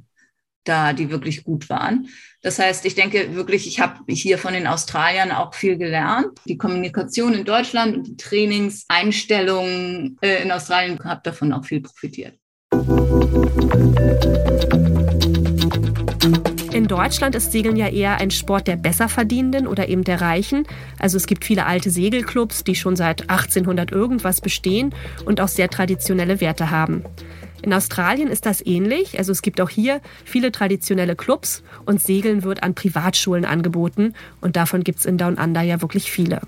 da, 0.64 0.94
die 0.94 1.10
wirklich 1.10 1.44
gut 1.44 1.70
waren. 1.70 2.08
Das 2.42 2.60
heißt, 2.60 2.86
ich 2.86 2.96
denke 2.96 3.36
wirklich, 3.36 3.68
ich 3.68 3.80
habe 3.80 4.00
hier 4.08 4.38
von 4.38 4.54
den 4.54 4.68
Australiern 4.68 5.32
auch 5.32 5.54
viel 5.54 5.78
gelernt. 5.78 6.40
Die 6.46 6.58
Kommunikation 6.58 7.34
in 7.34 7.46
Deutschland 7.46 7.98
und 7.98 8.08
die 8.08 8.18
Trainingseinstellungen 8.18 10.18
äh, 10.22 10.44
in 10.44 10.52
Australien 10.52 11.00
habe 11.04 11.22
davon 11.24 11.54
auch 11.54 11.66
viel 11.66 11.82
profitiert. 11.82 12.38
In 16.74 16.88
Deutschland 16.88 17.36
ist 17.36 17.52
Segeln 17.52 17.76
ja 17.76 17.90
eher 17.90 18.18
ein 18.18 18.32
Sport 18.32 18.68
der 18.68 18.78
Besserverdienenden 18.78 19.68
oder 19.68 19.90
eben 19.90 20.06
der 20.06 20.22
Reichen. 20.22 20.66
Also 21.00 21.18
es 21.18 21.28
gibt 21.28 21.44
viele 21.44 21.66
alte 21.66 21.92
Segelclubs, 21.92 22.64
die 22.64 22.76
schon 22.76 22.96
seit 22.96 23.30
1800 23.30 23.92
irgendwas 23.92 24.40
bestehen 24.40 24.96
und 25.26 25.42
auch 25.42 25.50
sehr 25.50 25.70
traditionelle 25.70 26.40
Werte 26.40 26.72
haben. 26.72 27.04
In 27.62 27.74
Australien 27.74 28.28
ist 28.28 28.46
das 28.46 28.66
ähnlich. 28.66 29.18
Also 29.18 29.32
es 29.32 29.42
gibt 29.42 29.62
auch 29.62 29.70
hier 29.70 30.02
viele 30.26 30.52
traditionelle 30.52 31.16
Clubs 31.16 31.64
und 31.86 32.02
Segeln 32.02 32.44
wird 32.44 32.64
an 32.64 32.76
Privatschulen 32.76 33.46
angeboten 33.46 34.14
und 34.42 34.56
davon 34.56 34.84
gibt 34.84 35.00
es 35.00 35.06
in 35.06 35.18
Down 35.18 35.36
Under 35.36 35.62
ja 35.62 35.82
wirklich 35.82 36.12
viele. 36.12 36.42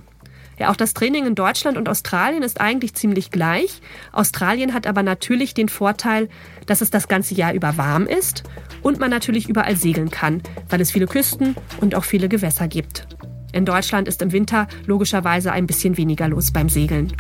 Ja, 0.60 0.70
auch 0.70 0.76
das 0.76 0.94
Training 0.94 1.26
in 1.26 1.36
Deutschland 1.36 1.78
und 1.78 1.90
Australien 1.90 2.44
ist 2.44 2.62
eigentlich 2.62 2.94
ziemlich 2.94 3.32
gleich. 3.32 3.82
Australien 4.12 4.74
hat 4.74 4.86
aber 4.86 5.02
natürlich 5.02 5.54
den 5.54 5.68
Vorteil, 5.68 6.30
dass 6.68 6.82
es 6.82 6.92
das 6.92 7.08
ganze 7.08 7.34
Jahr 7.34 7.54
über 7.54 7.78
warm 7.78 8.06
ist 8.06 8.44
und 8.82 9.00
man 9.00 9.10
natürlich 9.10 9.50
überall 9.50 9.76
segeln 9.76 10.12
kann, 10.12 10.42
weil 10.70 10.80
es 10.82 10.92
viele 10.92 11.08
Küsten 11.08 11.56
und 11.82 11.96
auch 11.96 12.04
viele 12.04 12.30
Gewässer 12.30 12.68
gibt. 12.68 13.08
In 13.52 13.66
Deutschland 13.66 14.08
ist 14.08 14.22
im 14.22 14.32
Winter 14.32 14.68
logischerweise 14.86 15.52
ein 15.52 15.68
bisschen 15.68 15.98
weniger 15.98 16.28
los 16.28 16.52
beim 16.52 16.70
Segeln. 16.70 17.14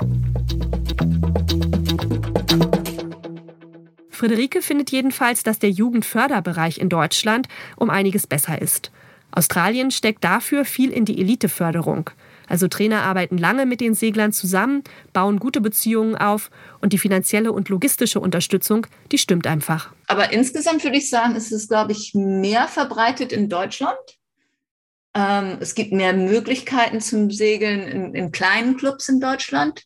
Friederike 4.23 4.61
findet 4.61 4.89
jedenfalls, 4.89 5.43
dass 5.43 5.59
der 5.59 5.69
Jugendförderbereich 5.69 6.77
in 6.77 6.87
Deutschland 6.87 7.49
um 7.75 7.89
einiges 7.89 8.25
besser 8.25 8.61
ist. 8.61 8.89
Australien 9.31 9.91
steckt 9.91 10.23
dafür 10.23 10.63
viel 10.63 10.91
in 10.91 11.03
die 11.03 11.19
Eliteförderung. 11.19 12.09
Also 12.47 12.69
Trainer 12.69 13.01
arbeiten 13.01 13.37
lange 13.37 13.65
mit 13.65 13.81
den 13.81 13.95
Seglern 13.95 14.31
zusammen, 14.31 14.81
bauen 15.11 15.39
gute 15.39 15.59
Beziehungen 15.59 16.15
auf 16.15 16.51
und 16.79 16.93
die 16.93 16.99
finanzielle 16.99 17.51
und 17.51 17.67
logistische 17.67 18.21
Unterstützung, 18.21 18.87
die 19.11 19.17
stimmt 19.17 19.45
einfach. 19.45 19.91
Aber 20.07 20.31
insgesamt 20.31 20.85
würde 20.85 20.99
ich 20.99 21.09
sagen, 21.09 21.35
ist 21.35 21.51
es, 21.51 21.67
glaube 21.67 21.91
ich, 21.91 22.13
mehr 22.13 22.69
verbreitet 22.69 23.33
in 23.33 23.49
Deutschland. 23.49 23.97
Ähm, 25.15 25.57
es 25.59 25.75
gibt 25.75 25.91
mehr 25.91 26.13
Möglichkeiten 26.13 27.01
zum 27.01 27.29
Segeln 27.29 27.81
in, 27.81 28.15
in 28.15 28.31
kleinen 28.31 28.77
Clubs 28.77 29.09
in 29.09 29.19
Deutschland. 29.19 29.83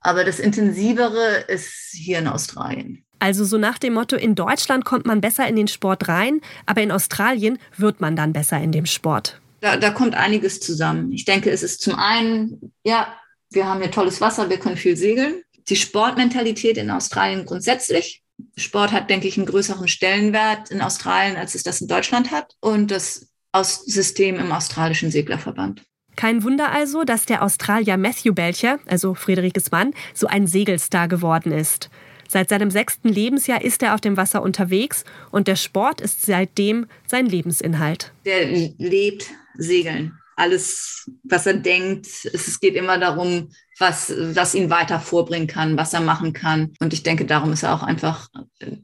Aber 0.00 0.24
das 0.24 0.40
Intensivere 0.40 1.44
ist 1.46 1.90
hier 1.92 2.18
in 2.18 2.26
Australien. 2.26 3.04
Also 3.18 3.44
so 3.44 3.58
nach 3.58 3.78
dem 3.78 3.94
Motto, 3.94 4.16
in 4.16 4.34
Deutschland 4.34 4.84
kommt 4.84 5.06
man 5.06 5.20
besser 5.20 5.48
in 5.48 5.56
den 5.56 5.68
Sport 5.68 6.08
rein, 6.08 6.40
aber 6.66 6.82
in 6.82 6.92
Australien 6.92 7.58
wird 7.76 8.00
man 8.00 8.16
dann 8.16 8.32
besser 8.32 8.58
in 8.60 8.72
dem 8.72 8.86
Sport. 8.86 9.40
Da, 9.60 9.76
da 9.76 9.90
kommt 9.90 10.14
einiges 10.14 10.60
zusammen. 10.60 11.10
Ich 11.12 11.24
denke, 11.24 11.50
es 11.50 11.62
ist 11.62 11.80
zum 11.80 11.96
einen, 11.96 12.72
ja, 12.84 13.12
wir 13.50 13.66
haben 13.66 13.80
hier 13.80 13.90
tolles 13.90 14.20
Wasser, 14.20 14.48
wir 14.50 14.58
können 14.58 14.76
viel 14.76 14.96
segeln. 14.96 15.42
Die 15.68 15.76
Sportmentalität 15.76 16.76
in 16.76 16.90
Australien 16.90 17.44
grundsätzlich. 17.44 18.22
Sport 18.56 18.92
hat, 18.92 19.10
denke 19.10 19.26
ich, 19.26 19.36
einen 19.36 19.46
größeren 19.46 19.88
Stellenwert 19.88 20.70
in 20.70 20.80
Australien, 20.80 21.36
als 21.36 21.54
es 21.54 21.64
das 21.64 21.80
in 21.80 21.88
Deutschland 21.88 22.30
hat. 22.30 22.54
Und 22.60 22.90
das 22.90 23.28
System 23.64 24.38
im 24.38 24.52
australischen 24.52 25.10
Seglerverband. 25.10 25.82
Kein 26.14 26.42
Wunder 26.42 26.72
also, 26.72 27.04
dass 27.04 27.26
der 27.26 27.42
Australier 27.42 27.96
Matthew 27.96 28.34
Belcher, 28.34 28.78
also 28.86 29.14
Friederikes 29.14 29.70
Mann, 29.70 29.92
so 30.14 30.26
ein 30.26 30.46
Segelstar 30.46 31.08
geworden 31.08 31.52
ist. 31.52 31.90
Seit 32.30 32.50
seinem 32.50 32.70
sechsten 32.70 33.08
Lebensjahr 33.08 33.64
ist 33.64 33.82
er 33.82 33.94
auf 33.94 34.02
dem 34.02 34.18
Wasser 34.18 34.42
unterwegs 34.42 35.04
und 35.30 35.48
der 35.48 35.56
Sport 35.56 36.02
ist 36.02 36.26
seitdem 36.26 36.86
sein 37.06 37.24
Lebensinhalt. 37.24 38.12
Der 38.26 38.46
lebt 38.76 39.30
Segeln. 39.56 40.12
Alles, 40.36 41.10
was 41.24 41.46
er 41.46 41.54
denkt, 41.54 42.06
es 42.06 42.60
geht 42.60 42.76
immer 42.76 42.98
darum, 42.98 43.48
was, 43.78 44.12
was 44.16 44.54
ihn 44.54 44.70
weiter 44.70 45.00
vorbringen 45.00 45.48
kann, 45.48 45.76
was 45.76 45.94
er 45.94 46.00
machen 46.00 46.32
kann. 46.32 46.74
Und 46.78 46.92
ich 46.92 47.02
denke, 47.02 47.24
darum 47.24 47.52
ist 47.52 47.64
er 47.64 47.74
auch 47.74 47.82
einfach 47.82 48.28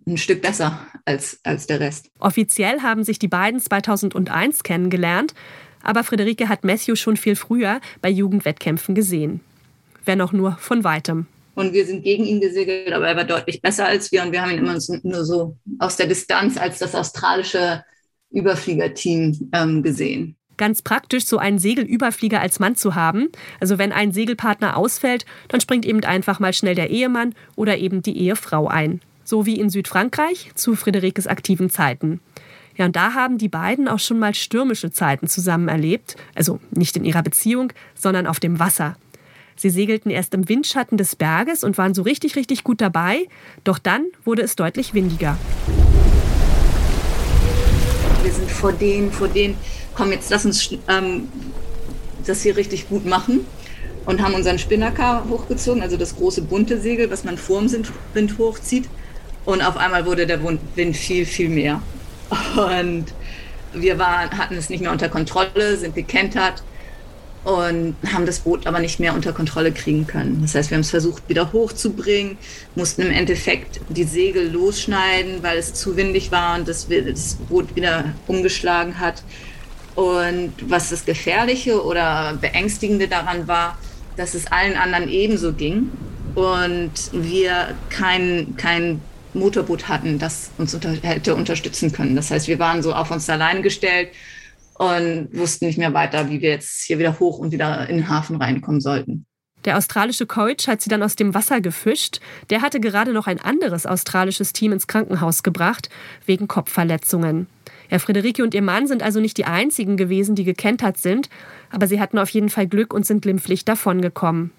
ein 0.06 0.16
Stück 0.16 0.42
besser 0.42 0.80
als, 1.04 1.38
als 1.44 1.68
der 1.68 1.78
Rest. 1.78 2.10
Offiziell 2.18 2.80
haben 2.80 3.04
sich 3.04 3.20
die 3.20 3.28
beiden 3.28 3.60
2001 3.60 4.64
kennengelernt, 4.64 5.34
aber 5.82 6.02
Friederike 6.02 6.48
hat 6.48 6.64
Matthew 6.64 6.96
schon 6.96 7.16
viel 7.16 7.36
früher 7.36 7.80
bei 8.00 8.08
Jugendwettkämpfen 8.08 8.94
gesehen. 8.94 9.40
Wenn 10.04 10.22
auch 10.22 10.32
nur 10.32 10.56
von 10.56 10.82
weitem 10.82 11.26
und 11.54 11.72
wir 11.72 11.86
sind 11.86 12.02
gegen 12.02 12.24
ihn 12.24 12.40
gesegelt, 12.40 12.92
aber 12.92 13.08
er 13.08 13.16
war 13.16 13.24
deutlich 13.24 13.62
besser 13.62 13.86
als 13.86 14.12
wir 14.12 14.22
und 14.22 14.32
wir 14.32 14.42
haben 14.42 14.50
ihn 14.50 14.58
immer 14.58 14.78
nur 15.02 15.24
so 15.24 15.56
aus 15.78 15.96
der 15.96 16.06
Distanz 16.06 16.56
als 16.56 16.78
das 16.78 16.94
australische 16.94 17.84
Überfliegerteam 18.30 19.50
ähm, 19.52 19.82
gesehen. 19.82 20.36
Ganz 20.56 20.82
praktisch, 20.82 21.24
so 21.26 21.38
einen 21.38 21.58
Segelüberflieger 21.58 22.40
als 22.40 22.60
Mann 22.60 22.76
zu 22.76 22.94
haben. 22.94 23.28
Also 23.60 23.78
wenn 23.78 23.92
ein 23.92 24.12
Segelpartner 24.12 24.76
ausfällt, 24.76 25.24
dann 25.48 25.60
springt 25.60 25.84
eben 25.84 26.04
einfach 26.04 26.38
mal 26.38 26.52
schnell 26.52 26.74
der 26.74 26.90
Ehemann 26.90 27.34
oder 27.56 27.78
eben 27.78 28.02
die 28.02 28.16
Ehefrau 28.18 28.68
ein. 28.68 29.00
So 29.24 29.46
wie 29.46 29.58
in 29.58 29.70
Südfrankreich 29.70 30.52
zu 30.54 30.76
Friederikes 30.76 31.26
aktiven 31.26 31.70
Zeiten. 31.70 32.20
Ja, 32.76 32.86
und 32.86 32.96
da 32.96 33.14
haben 33.14 33.38
die 33.38 33.48
beiden 33.48 33.88
auch 33.88 33.98
schon 33.98 34.18
mal 34.18 34.34
stürmische 34.34 34.90
Zeiten 34.90 35.28
zusammen 35.28 35.68
erlebt. 35.68 36.16
Also 36.34 36.60
nicht 36.70 36.96
in 36.96 37.04
ihrer 37.04 37.22
Beziehung, 37.22 37.72
sondern 37.94 38.26
auf 38.26 38.40
dem 38.40 38.58
Wasser. 38.58 38.96
Sie 39.56 39.70
segelten 39.70 40.10
erst 40.10 40.34
im 40.34 40.48
Windschatten 40.48 40.98
des 40.98 41.16
Berges 41.16 41.64
und 41.64 41.78
waren 41.78 41.94
so 41.94 42.02
richtig, 42.02 42.36
richtig 42.36 42.64
gut 42.64 42.80
dabei. 42.80 43.26
Doch 43.62 43.78
dann 43.78 44.06
wurde 44.24 44.42
es 44.42 44.56
deutlich 44.56 44.94
windiger. 44.94 45.36
Wir 48.22 48.32
sind 48.32 48.50
vor 48.50 48.72
denen, 48.72 49.12
vor 49.12 49.28
denen, 49.28 49.56
komm, 49.94 50.10
jetzt 50.10 50.30
lass 50.30 50.44
uns 50.44 50.70
ähm, 50.88 51.28
das 52.26 52.42
hier 52.42 52.56
richtig 52.56 52.88
gut 52.88 53.06
machen. 53.06 53.46
Und 54.06 54.20
haben 54.20 54.34
unseren 54.34 54.58
Spinnaker 54.58 55.24
hochgezogen, 55.30 55.80
also 55.80 55.96
das 55.96 56.16
große 56.16 56.42
bunte 56.42 56.78
Segel, 56.78 57.10
was 57.10 57.24
man 57.24 57.38
vor 57.38 57.62
dem 57.62 57.84
Wind 58.12 58.36
hochzieht. 58.36 58.86
Und 59.46 59.62
auf 59.62 59.78
einmal 59.78 60.04
wurde 60.04 60.26
der 60.26 60.40
Wind 60.42 60.96
viel, 60.96 61.24
viel 61.24 61.48
mehr. 61.48 61.80
Und 62.56 63.06
wir 63.72 63.98
waren, 63.98 64.30
hatten 64.36 64.56
es 64.56 64.68
nicht 64.68 64.82
mehr 64.82 64.92
unter 64.92 65.08
Kontrolle, 65.08 65.76
sind 65.78 65.94
gekentert 65.94 66.62
und 67.44 67.94
haben 68.10 68.24
das 68.24 68.40
Boot 68.40 68.66
aber 68.66 68.80
nicht 68.80 68.98
mehr 69.00 69.14
unter 69.14 69.32
Kontrolle 69.32 69.70
kriegen 69.70 70.06
können. 70.06 70.40
Das 70.40 70.54
heißt, 70.54 70.70
wir 70.70 70.76
haben 70.76 70.82
es 70.82 70.90
versucht, 70.90 71.28
wieder 71.28 71.52
hochzubringen, 71.52 72.38
mussten 72.74 73.02
im 73.02 73.10
Endeffekt 73.10 73.80
die 73.90 74.04
Segel 74.04 74.50
losschneiden, 74.50 75.42
weil 75.42 75.58
es 75.58 75.74
zu 75.74 75.96
windig 75.96 76.32
war 76.32 76.56
und 76.58 76.66
das, 76.66 76.88
das 76.88 77.34
Boot 77.48 77.76
wieder 77.76 78.14
umgeschlagen 78.26 78.98
hat. 78.98 79.22
Und 79.94 80.54
was 80.66 80.88
das 80.88 81.04
Gefährliche 81.04 81.84
oder 81.84 82.36
Beängstigende 82.40 83.08
daran 83.08 83.46
war, 83.46 83.78
dass 84.16 84.34
es 84.34 84.50
allen 84.50 84.76
anderen 84.76 85.08
ebenso 85.10 85.52
ging 85.52 85.90
und 86.34 86.92
wir 87.12 87.74
kein, 87.90 88.54
kein 88.56 89.00
Motorboot 89.34 89.88
hatten, 89.88 90.18
das 90.18 90.50
uns 90.56 90.74
unter, 90.74 90.92
hätte 90.92 91.34
unterstützen 91.34 91.92
können. 91.92 92.16
Das 92.16 92.30
heißt, 92.30 92.48
wir 92.48 92.58
waren 92.58 92.82
so 92.82 92.94
auf 92.94 93.10
uns 93.10 93.28
allein 93.28 93.62
gestellt 93.62 94.08
und 94.78 95.28
wussten 95.32 95.66
nicht 95.66 95.78
mehr 95.78 95.94
weiter, 95.94 96.30
wie 96.30 96.40
wir 96.40 96.50
jetzt 96.50 96.82
hier 96.84 96.98
wieder 96.98 97.18
hoch 97.20 97.38
und 97.38 97.52
wieder 97.52 97.88
in 97.88 97.96
den 97.96 98.08
Hafen 98.08 98.36
reinkommen 98.36 98.80
sollten. 98.80 99.26
Der 99.64 99.78
australische 99.78 100.26
Coach 100.26 100.68
hat 100.68 100.82
sie 100.82 100.90
dann 100.90 101.02
aus 101.02 101.16
dem 101.16 101.32
Wasser 101.32 101.60
gefischt. 101.60 102.20
Der 102.50 102.60
hatte 102.60 102.80
gerade 102.80 103.12
noch 103.12 103.26
ein 103.26 103.40
anderes 103.40 103.86
australisches 103.86 104.52
Team 104.52 104.72
ins 104.72 104.86
Krankenhaus 104.86 105.42
gebracht, 105.42 105.88
wegen 106.26 106.48
Kopfverletzungen. 106.48 107.46
Herr 107.88 108.00
Friederike 108.00 108.42
und 108.42 108.54
ihr 108.54 108.62
Mann 108.62 108.86
sind 108.86 109.02
also 109.02 109.20
nicht 109.20 109.38
die 109.38 109.46
einzigen 109.46 109.96
gewesen, 109.96 110.34
die 110.34 110.44
gekentert 110.44 110.98
sind, 110.98 111.30
aber 111.70 111.86
sie 111.86 112.00
hatten 112.00 112.18
auf 112.18 112.28
jeden 112.30 112.50
Fall 112.50 112.66
Glück 112.66 112.92
und 112.92 113.06
sind 113.06 113.22
glimpflich 113.22 113.64
davongekommen. 113.64 114.50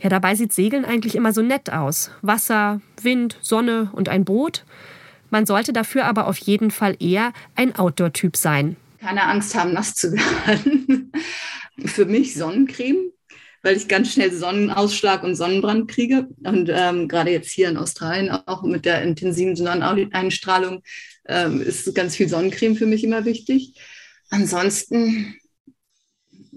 Ja, 0.00 0.08
dabei 0.08 0.34
sieht 0.34 0.52
Segeln 0.52 0.84
eigentlich 0.84 1.14
immer 1.14 1.32
so 1.32 1.42
nett 1.42 1.72
aus. 1.72 2.10
Wasser, 2.22 2.80
Wind, 3.00 3.38
Sonne 3.40 3.90
und 3.92 4.08
ein 4.08 4.24
Boot. 4.24 4.64
Man 5.30 5.46
sollte 5.46 5.72
dafür 5.72 6.06
aber 6.06 6.26
auf 6.26 6.38
jeden 6.38 6.72
Fall 6.72 6.96
eher 6.98 7.32
ein 7.54 7.76
Outdoor-Typ 7.76 8.36
sein. 8.36 8.76
Keine 9.02 9.24
Angst 9.24 9.56
haben, 9.56 9.72
nass 9.72 9.96
zu 9.96 10.12
werden. 10.12 11.10
Für 11.86 12.04
mich 12.04 12.34
Sonnencreme, 12.34 13.10
weil 13.62 13.76
ich 13.76 13.88
ganz 13.88 14.12
schnell 14.12 14.32
Sonnenausschlag 14.32 15.24
und 15.24 15.34
Sonnenbrand 15.34 15.90
kriege. 15.90 16.28
Und 16.44 16.70
ähm, 16.72 17.08
gerade 17.08 17.32
jetzt 17.32 17.50
hier 17.50 17.68
in 17.68 17.78
Australien, 17.78 18.30
auch 18.30 18.62
mit 18.62 18.84
der 18.84 19.02
intensiven 19.02 19.56
Sonneneinstrahlung, 19.56 20.84
ähm, 21.26 21.60
ist 21.60 21.92
ganz 21.96 22.14
viel 22.14 22.28
Sonnencreme 22.28 22.76
für 22.76 22.86
mich 22.86 23.02
immer 23.02 23.24
wichtig. 23.24 23.74
Ansonsten, 24.30 25.34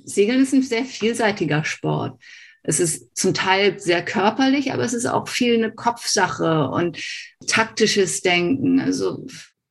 Segeln 0.03 0.43
ist 0.43 0.53
ein 0.53 0.61
sehr 0.61 0.85
vielseitiger 0.85 1.65
Sport. 1.65 2.21
Es 2.61 2.79
ist 2.79 3.17
zum 3.17 3.33
Teil 3.33 3.79
sehr 3.79 4.05
körperlich, 4.05 4.71
aber 4.71 4.83
es 4.83 4.93
ist 4.93 5.07
auch 5.07 5.27
viel 5.29 5.55
eine 5.55 5.73
Kopfsache 5.73 6.69
und 6.69 6.99
taktisches 7.47 8.21
Denken. 8.21 8.79
Also 8.79 9.25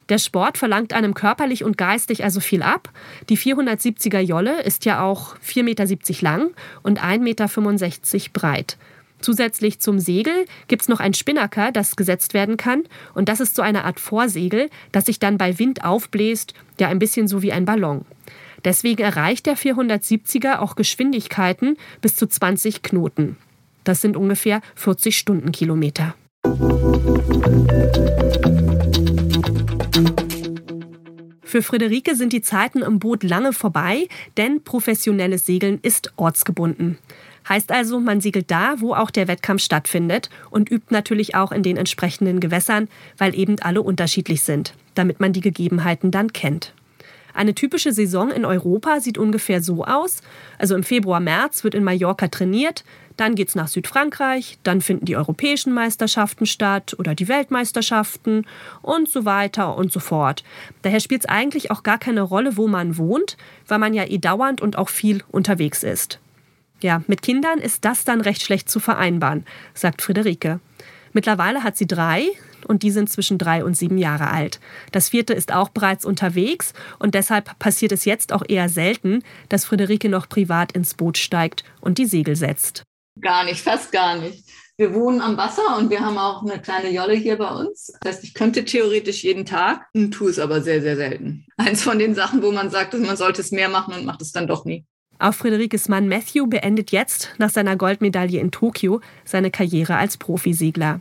der 0.08 0.18
Sport 0.18 0.58
verlangt 0.58 0.92
einem 0.92 1.14
körperlich 1.14 1.64
und 1.64 1.78
geistig 1.78 2.24
also 2.24 2.40
viel 2.40 2.62
ab. 2.62 2.90
Die 3.28 3.38
470er 3.38 4.20
Jolle 4.20 4.62
ist 4.62 4.84
ja 4.84 5.02
auch 5.02 5.36
4,70 5.38 5.62
Meter 5.62 6.22
lang 6.22 6.50
und 6.82 7.02
1,65 7.02 7.18
Meter 7.20 8.30
breit. 8.32 8.76
Zusätzlich 9.20 9.80
zum 9.80 9.98
Segel 9.98 10.34
gibt 10.68 10.82
es 10.82 10.88
noch 10.88 11.00
ein 11.00 11.14
Spinnaker, 11.14 11.72
das 11.72 11.96
gesetzt 11.96 12.34
werden 12.34 12.58
kann. 12.58 12.82
Und 13.14 13.30
das 13.30 13.40
ist 13.40 13.56
so 13.56 13.62
eine 13.62 13.84
Art 13.84 13.98
Vorsegel, 13.98 14.68
das 14.92 15.06
sich 15.06 15.18
dann 15.18 15.38
bei 15.38 15.58
Wind 15.58 15.82
aufbläst, 15.82 16.52
ja 16.78 16.88
ein 16.88 16.98
bisschen 16.98 17.26
so 17.26 17.40
wie 17.40 17.52
ein 17.52 17.64
Ballon. 17.64 18.04
Deswegen 18.64 19.02
erreicht 19.02 19.46
der 19.46 19.56
470er 19.56 20.58
auch 20.58 20.76
Geschwindigkeiten 20.76 21.78
bis 22.02 22.16
zu 22.16 22.26
20 22.26 22.82
Knoten. 22.82 23.38
Das 23.84 24.02
sind 24.02 24.16
ungefähr 24.16 24.60
40 24.74 25.16
Stundenkilometer. 25.16 26.14
Für 31.54 31.62
Friederike 31.62 32.16
sind 32.16 32.32
die 32.32 32.42
Zeiten 32.42 32.82
im 32.82 32.98
Boot 32.98 33.22
lange 33.22 33.52
vorbei, 33.52 34.08
denn 34.36 34.64
professionelles 34.64 35.46
Segeln 35.46 35.78
ist 35.82 36.12
ortsgebunden. 36.16 36.98
Heißt 37.48 37.70
also, 37.70 38.00
man 38.00 38.20
segelt 38.20 38.50
da, 38.50 38.80
wo 38.80 38.92
auch 38.92 39.12
der 39.12 39.28
Wettkampf 39.28 39.62
stattfindet 39.62 40.30
und 40.50 40.68
übt 40.68 40.86
natürlich 40.90 41.36
auch 41.36 41.52
in 41.52 41.62
den 41.62 41.76
entsprechenden 41.76 42.40
Gewässern, 42.40 42.88
weil 43.18 43.38
eben 43.38 43.60
alle 43.60 43.82
unterschiedlich 43.82 44.42
sind, 44.42 44.74
damit 44.96 45.20
man 45.20 45.32
die 45.32 45.42
Gegebenheiten 45.42 46.10
dann 46.10 46.32
kennt. 46.32 46.74
Eine 47.34 47.54
typische 47.54 47.92
Saison 47.92 48.32
in 48.32 48.44
Europa 48.44 48.98
sieht 48.98 49.16
ungefähr 49.16 49.62
so 49.62 49.84
aus. 49.84 50.22
Also 50.58 50.74
im 50.74 50.82
Februar, 50.82 51.20
März 51.20 51.62
wird 51.62 51.76
in 51.76 51.84
Mallorca 51.84 52.26
trainiert, 52.26 52.84
dann 53.16 53.34
geht 53.34 53.48
es 53.48 53.54
nach 53.54 53.68
Südfrankreich, 53.68 54.58
dann 54.62 54.80
finden 54.80 55.04
die 55.04 55.16
europäischen 55.16 55.72
Meisterschaften 55.72 56.46
statt 56.46 56.94
oder 56.98 57.14
die 57.14 57.28
Weltmeisterschaften 57.28 58.46
und 58.82 59.08
so 59.08 59.24
weiter 59.24 59.76
und 59.76 59.92
so 59.92 60.00
fort. 60.00 60.42
Daher 60.82 61.00
spielt 61.00 61.22
es 61.22 61.28
eigentlich 61.28 61.70
auch 61.70 61.82
gar 61.82 61.98
keine 61.98 62.22
Rolle, 62.22 62.56
wo 62.56 62.66
man 62.66 62.96
wohnt, 62.96 63.36
weil 63.68 63.78
man 63.78 63.94
ja 63.94 64.04
eh 64.04 64.18
dauernd 64.18 64.60
und 64.60 64.76
auch 64.76 64.88
viel 64.88 65.22
unterwegs 65.30 65.82
ist. 65.82 66.18
Ja, 66.80 67.02
mit 67.06 67.22
Kindern 67.22 67.60
ist 67.60 67.84
das 67.84 68.04
dann 68.04 68.20
recht 68.20 68.42
schlecht 68.42 68.68
zu 68.68 68.80
vereinbaren, 68.80 69.46
sagt 69.74 70.02
Friederike. 70.02 70.60
Mittlerweile 71.12 71.62
hat 71.62 71.76
sie 71.76 71.86
drei 71.86 72.26
und 72.66 72.82
die 72.82 72.90
sind 72.90 73.08
zwischen 73.08 73.38
drei 73.38 73.64
und 73.64 73.76
sieben 73.76 73.98
Jahre 73.98 74.30
alt. 74.30 74.58
Das 74.90 75.10
vierte 75.10 75.32
ist 75.32 75.52
auch 75.52 75.68
bereits 75.68 76.04
unterwegs 76.04 76.72
und 76.98 77.14
deshalb 77.14 77.58
passiert 77.58 77.92
es 77.92 78.04
jetzt 78.04 78.32
auch 78.32 78.42
eher 78.46 78.68
selten, 78.68 79.22
dass 79.48 79.64
Friederike 79.64 80.08
noch 80.08 80.28
privat 80.28 80.72
ins 80.72 80.94
Boot 80.94 81.16
steigt 81.16 81.64
und 81.80 81.98
die 81.98 82.06
Segel 82.06 82.36
setzt. 82.36 82.82
Gar 83.20 83.44
nicht, 83.44 83.60
fast 83.60 83.92
gar 83.92 84.16
nicht. 84.18 84.44
Wir 84.76 84.92
wohnen 84.92 85.20
am 85.20 85.36
Wasser 85.36 85.78
und 85.78 85.88
wir 85.88 86.00
haben 86.00 86.18
auch 86.18 86.42
eine 86.42 86.60
kleine 86.60 86.90
Jolle 86.90 87.14
hier 87.14 87.38
bei 87.38 87.48
uns. 87.48 87.92
Das 88.00 88.16
heißt, 88.16 88.24
ich 88.24 88.34
könnte 88.34 88.64
theoretisch 88.64 89.22
jeden 89.22 89.46
Tag, 89.46 89.86
tue 90.10 90.30
es 90.30 90.40
aber 90.40 90.62
sehr, 90.62 90.82
sehr 90.82 90.96
selten. 90.96 91.46
Eins 91.56 91.82
von 91.82 92.00
den 92.00 92.16
Sachen, 92.16 92.42
wo 92.42 92.50
man 92.50 92.70
sagt, 92.70 92.92
man 92.94 93.16
sollte 93.16 93.40
es 93.40 93.52
mehr 93.52 93.68
machen 93.68 93.94
und 93.94 94.04
macht 94.04 94.20
es 94.20 94.32
dann 94.32 94.48
doch 94.48 94.64
nie. 94.64 94.84
Auch 95.20 95.34
Friederikes 95.34 95.88
Mann 95.88 96.08
Matthew 96.08 96.48
beendet 96.48 96.90
jetzt 96.90 97.30
nach 97.38 97.50
seiner 97.50 97.76
Goldmedaille 97.76 98.40
in 98.40 98.50
Tokio 98.50 99.00
seine 99.24 99.52
Karriere 99.52 99.96
als 99.96 100.16
Profisegler. 100.16 101.00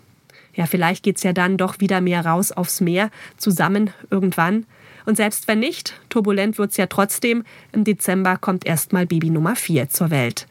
Ja, 0.54 0.68
vielleicht 0.68 1.04
geht's 1.04 1.24
ja 1.24 1.34
dann 1.34 1.58
doch 1.58 1.80
wieder 1.80 2.00
mehr 2.00 2.24
raus 2.24 2.52
aufs 2.52 2.80
Meer, 2.80 3.10
zusammen 3.38 3.90
irgendwann. 4.12 4.68
Und 5.06 5.18
selbst 5.18 5.48
wenn 5.48 5.60
nicht, 5.60 6.00
turbulent 6.10 6.60
wird's 6.60 6.78
ja 6.78 6.86
trotzdem. 6.86 7.44
Im 7.72 7.84
Dezember 7.84 8.38
kommt 8.38 8.68
erstmal 8.68 9.08
Baby 9.08 9.32
Nummer 9.32 9.56
4 9.56 9.90
zur 9.90 10.12
Welt. 10.12 10.46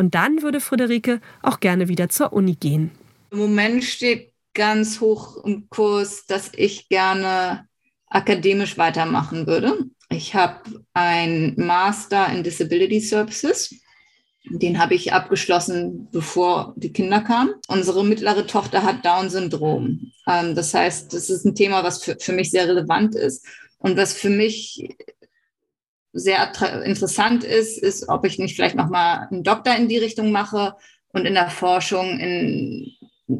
Und 0.00 0.14
dann 0.14 0.40
würde 0.40 0.60
Friederike 0.60 1.20
auch 1.42 1.60
gerne 1.60 1.88
wieder 1.88 2.08
zur 2.08 2.32
Uni 2.32 2.54
gehen. 2.54 2.90
Im 3.30 3.36
Moment 3.36 3.84
steht 3.84 4.32
ganz 4.54 4.98
hoch 5.02 5.44
im 5.44 5.68
Kurs, 5.68 6.24
dass 6.24 6.52
ich 6.56 6.88
gerne 6.88 7.66
akademisch 8.06 8.78
weitermachen 8.78 9.46
würde. 9.46 9.76
Ich 10.08 10.34
habe 10.34 10.62
ein 10.94 11.52
Master 11.58 12.32
in 12.32 12.42
Disability 12.42 12.98
Services. 12.98 13.74
Den 14.48 14.78
habe 14.78 14.94
ich 14.94 15.12
abgeschlossen, 15.12 16.08
bevor 16.10 16.72
die 16.78 16.94
Kinder 16.94 17.20
kamen. 17.20 17.52
Unsere 17.68 18.02
mittlere 18.02 18.46
Tochter 18.46 18.82
hat 18.82 19.04
Down-Syndrom. 19.04 20.12
Ähm, 20.26 20.54
das 20.54 20.72
heißt, 20.72 21.12
das 21.12 21.28
ist 21.28 21.44
ein 21.44 21.54
Thema, 21.54 21.84
was 21.84 22.02
für 22.02 22.32
mich 22.32 22.50
sehr 22.50 22.66
relevant 22.66 23.16
ist 23.16 23.46
und 23.76 23.98
was 23.98 24.14
für 24.14 24.30
mich 24.30 24.96
sehr 26.12 26.52
interessant 26.84 27.44
ist, 27.44 27.78
ist, 27.78 28.08
ob 28.08 28.24
ich 28.26 28.38
nicht 28.38 28.56
vielleicht 28.56 28.76
nochmal 28.76 29.28
einen 29.30 29.44
Doktor 29.44 29.76
in 29.76 29.88
die 29.88 29.98
Richtung 29.98 30.32
mache 30.32 30.74
und 31.12 31.26
in 31.26 31.34
der 31.34 31.50
Forschung 31.50 32.18
in, 32.18 32.92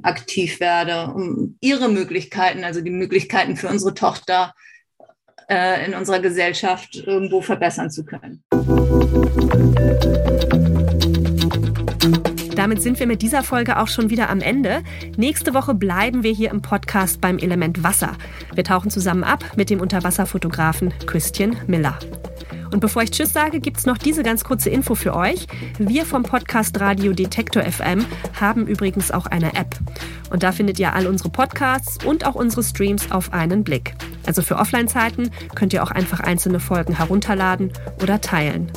aktiv 0.03 0.61
werde, 0.61 1.13
um 1.13 1.57
ihre 1.61 1.89
Möglichkeiten, 1.89 2.65
also 2.65 2.81
die 2.81 2.91
Möglichkeiten 2.91 3.57
für 3.57 3.69
unsere 3.69 3.95
Tochter 3.95 4.55
äh, 5.49 5.85
in 5.85 5.95
unserer 5.95 6.21
Gesellschaft 6.21 6.95
irgendwo 6.95 7.41
verbessern 7.41 7.91
zu 7.91 8.05
können. 8.05 8.45
Damit 12.71 12.85
sind 12.85 13.01
wir 13.01 13.09
mit 13.09 13.21
dieser 13.21 13.43
Folge 13.43 13.81
auch 13.81 13.89
schon 13.89 14.11
wieder 14.11 14.31
am 14.31 14.39
Ende. 14.39 14.85
Nächste 15.17 15.55
Woche 15.55 15.75
bleiben 15.75 16.23
wir 16.23 16.31
hier 16.31 16.53
im 16.53 16.63
Podcast 16.63 17.21
beim 17.21 17.39
Element 17.39 17.83
Wasser. 17.83 18.13
Wir 18.55 18.63
tauchen 18.63 18.93
zusammen 18.93 19.25
ab 19.25 19.45
mit 19.57 19.71
dem 19.71 19.81
Unterwasserfotografen 19.81 20.95
Christian 21.05 21.57
Miller. 21.67 21.99
Und 22.71 22.79
bevor 22.79 23.03
ich 23.03 23.11
Tschüss 23.11 23.33
sage, 23.33 23.59
gibt 23.59 23.79
es 23.79 23.87
noch 23.87 23.99
diese 23.99 24.23
ganz 24.23 24.45
kurze 24.45 24.71
Info 24.71 24.95
für 24.95 25.17
euch. 25.17 25.49
Wir 25.81 26.07
vom 26.07 26.23
Podcast 26.23 26.79
Radio 26.79 27.13
Detektor 27.13 27.65
FM 27.65 28.07
haben 28.41 28.69
übrigens 28.69 29.11
auch 29.11 29.27
eine 29.27 29.57
App. 29.57 29.77
Und 30.31 30.45
da 30.45 30.53
findet 30.53 30.79
ihr 30.79 30.95
all 30.95 31.09
unsere 31.09 31.31
Podcasts 31.31 32.05
und 32.05 32.25
auch 32.25 32.37
unsere 32.37 32.63
Streams 32.63 33.11
auf 33.11 33.33
einen 33.33 33.65
Blick. 33.65 33.97
Also 34.27 34.43
für 34.43 34.55
Offline-Zeiten 34.55 35.33
könnt 35.57 35.73
ihr 35.73 35.83
auch 35.83 35.91
einfach 35.91 36.21
einzelne 36.21 36.61
Folgen 36.61 36.95
herunterladen 36.95 37.73
oder 38.01 38.21
teilen. 38.21 38.71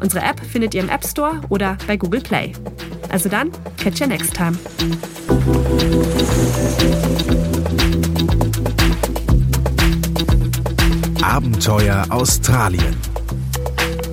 Unsere 0.00 0.24
App 0.24 0.38
findet 0.38 0.72
ihr 0.72 0.82
im 0.82 0.88
App 0.88 1.04
Store 1.04 1.40
oder 1.48 1.76
bei 1.88 1.96
Google 1.96 2.20
Play. 2.20 2.52
Also 3.10 3.28
dann, 3.28 3.50
catch 3.76 4.00
you 4.00 4.06
next 4.06 4.34
time. 4.34 4.56
Abenteuer 11.22 12.06
Australien. 12.10 12.96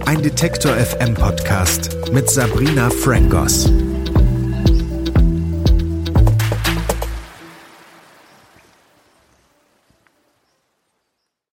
Ein 0.06 0.22
Detektor 0.22 0.74
FM 0.74 1.14
Podcast 1.14 1.96
mit 2.12 2.30
Sabrina 2.30 2.90
Frangos. 2.90 3.70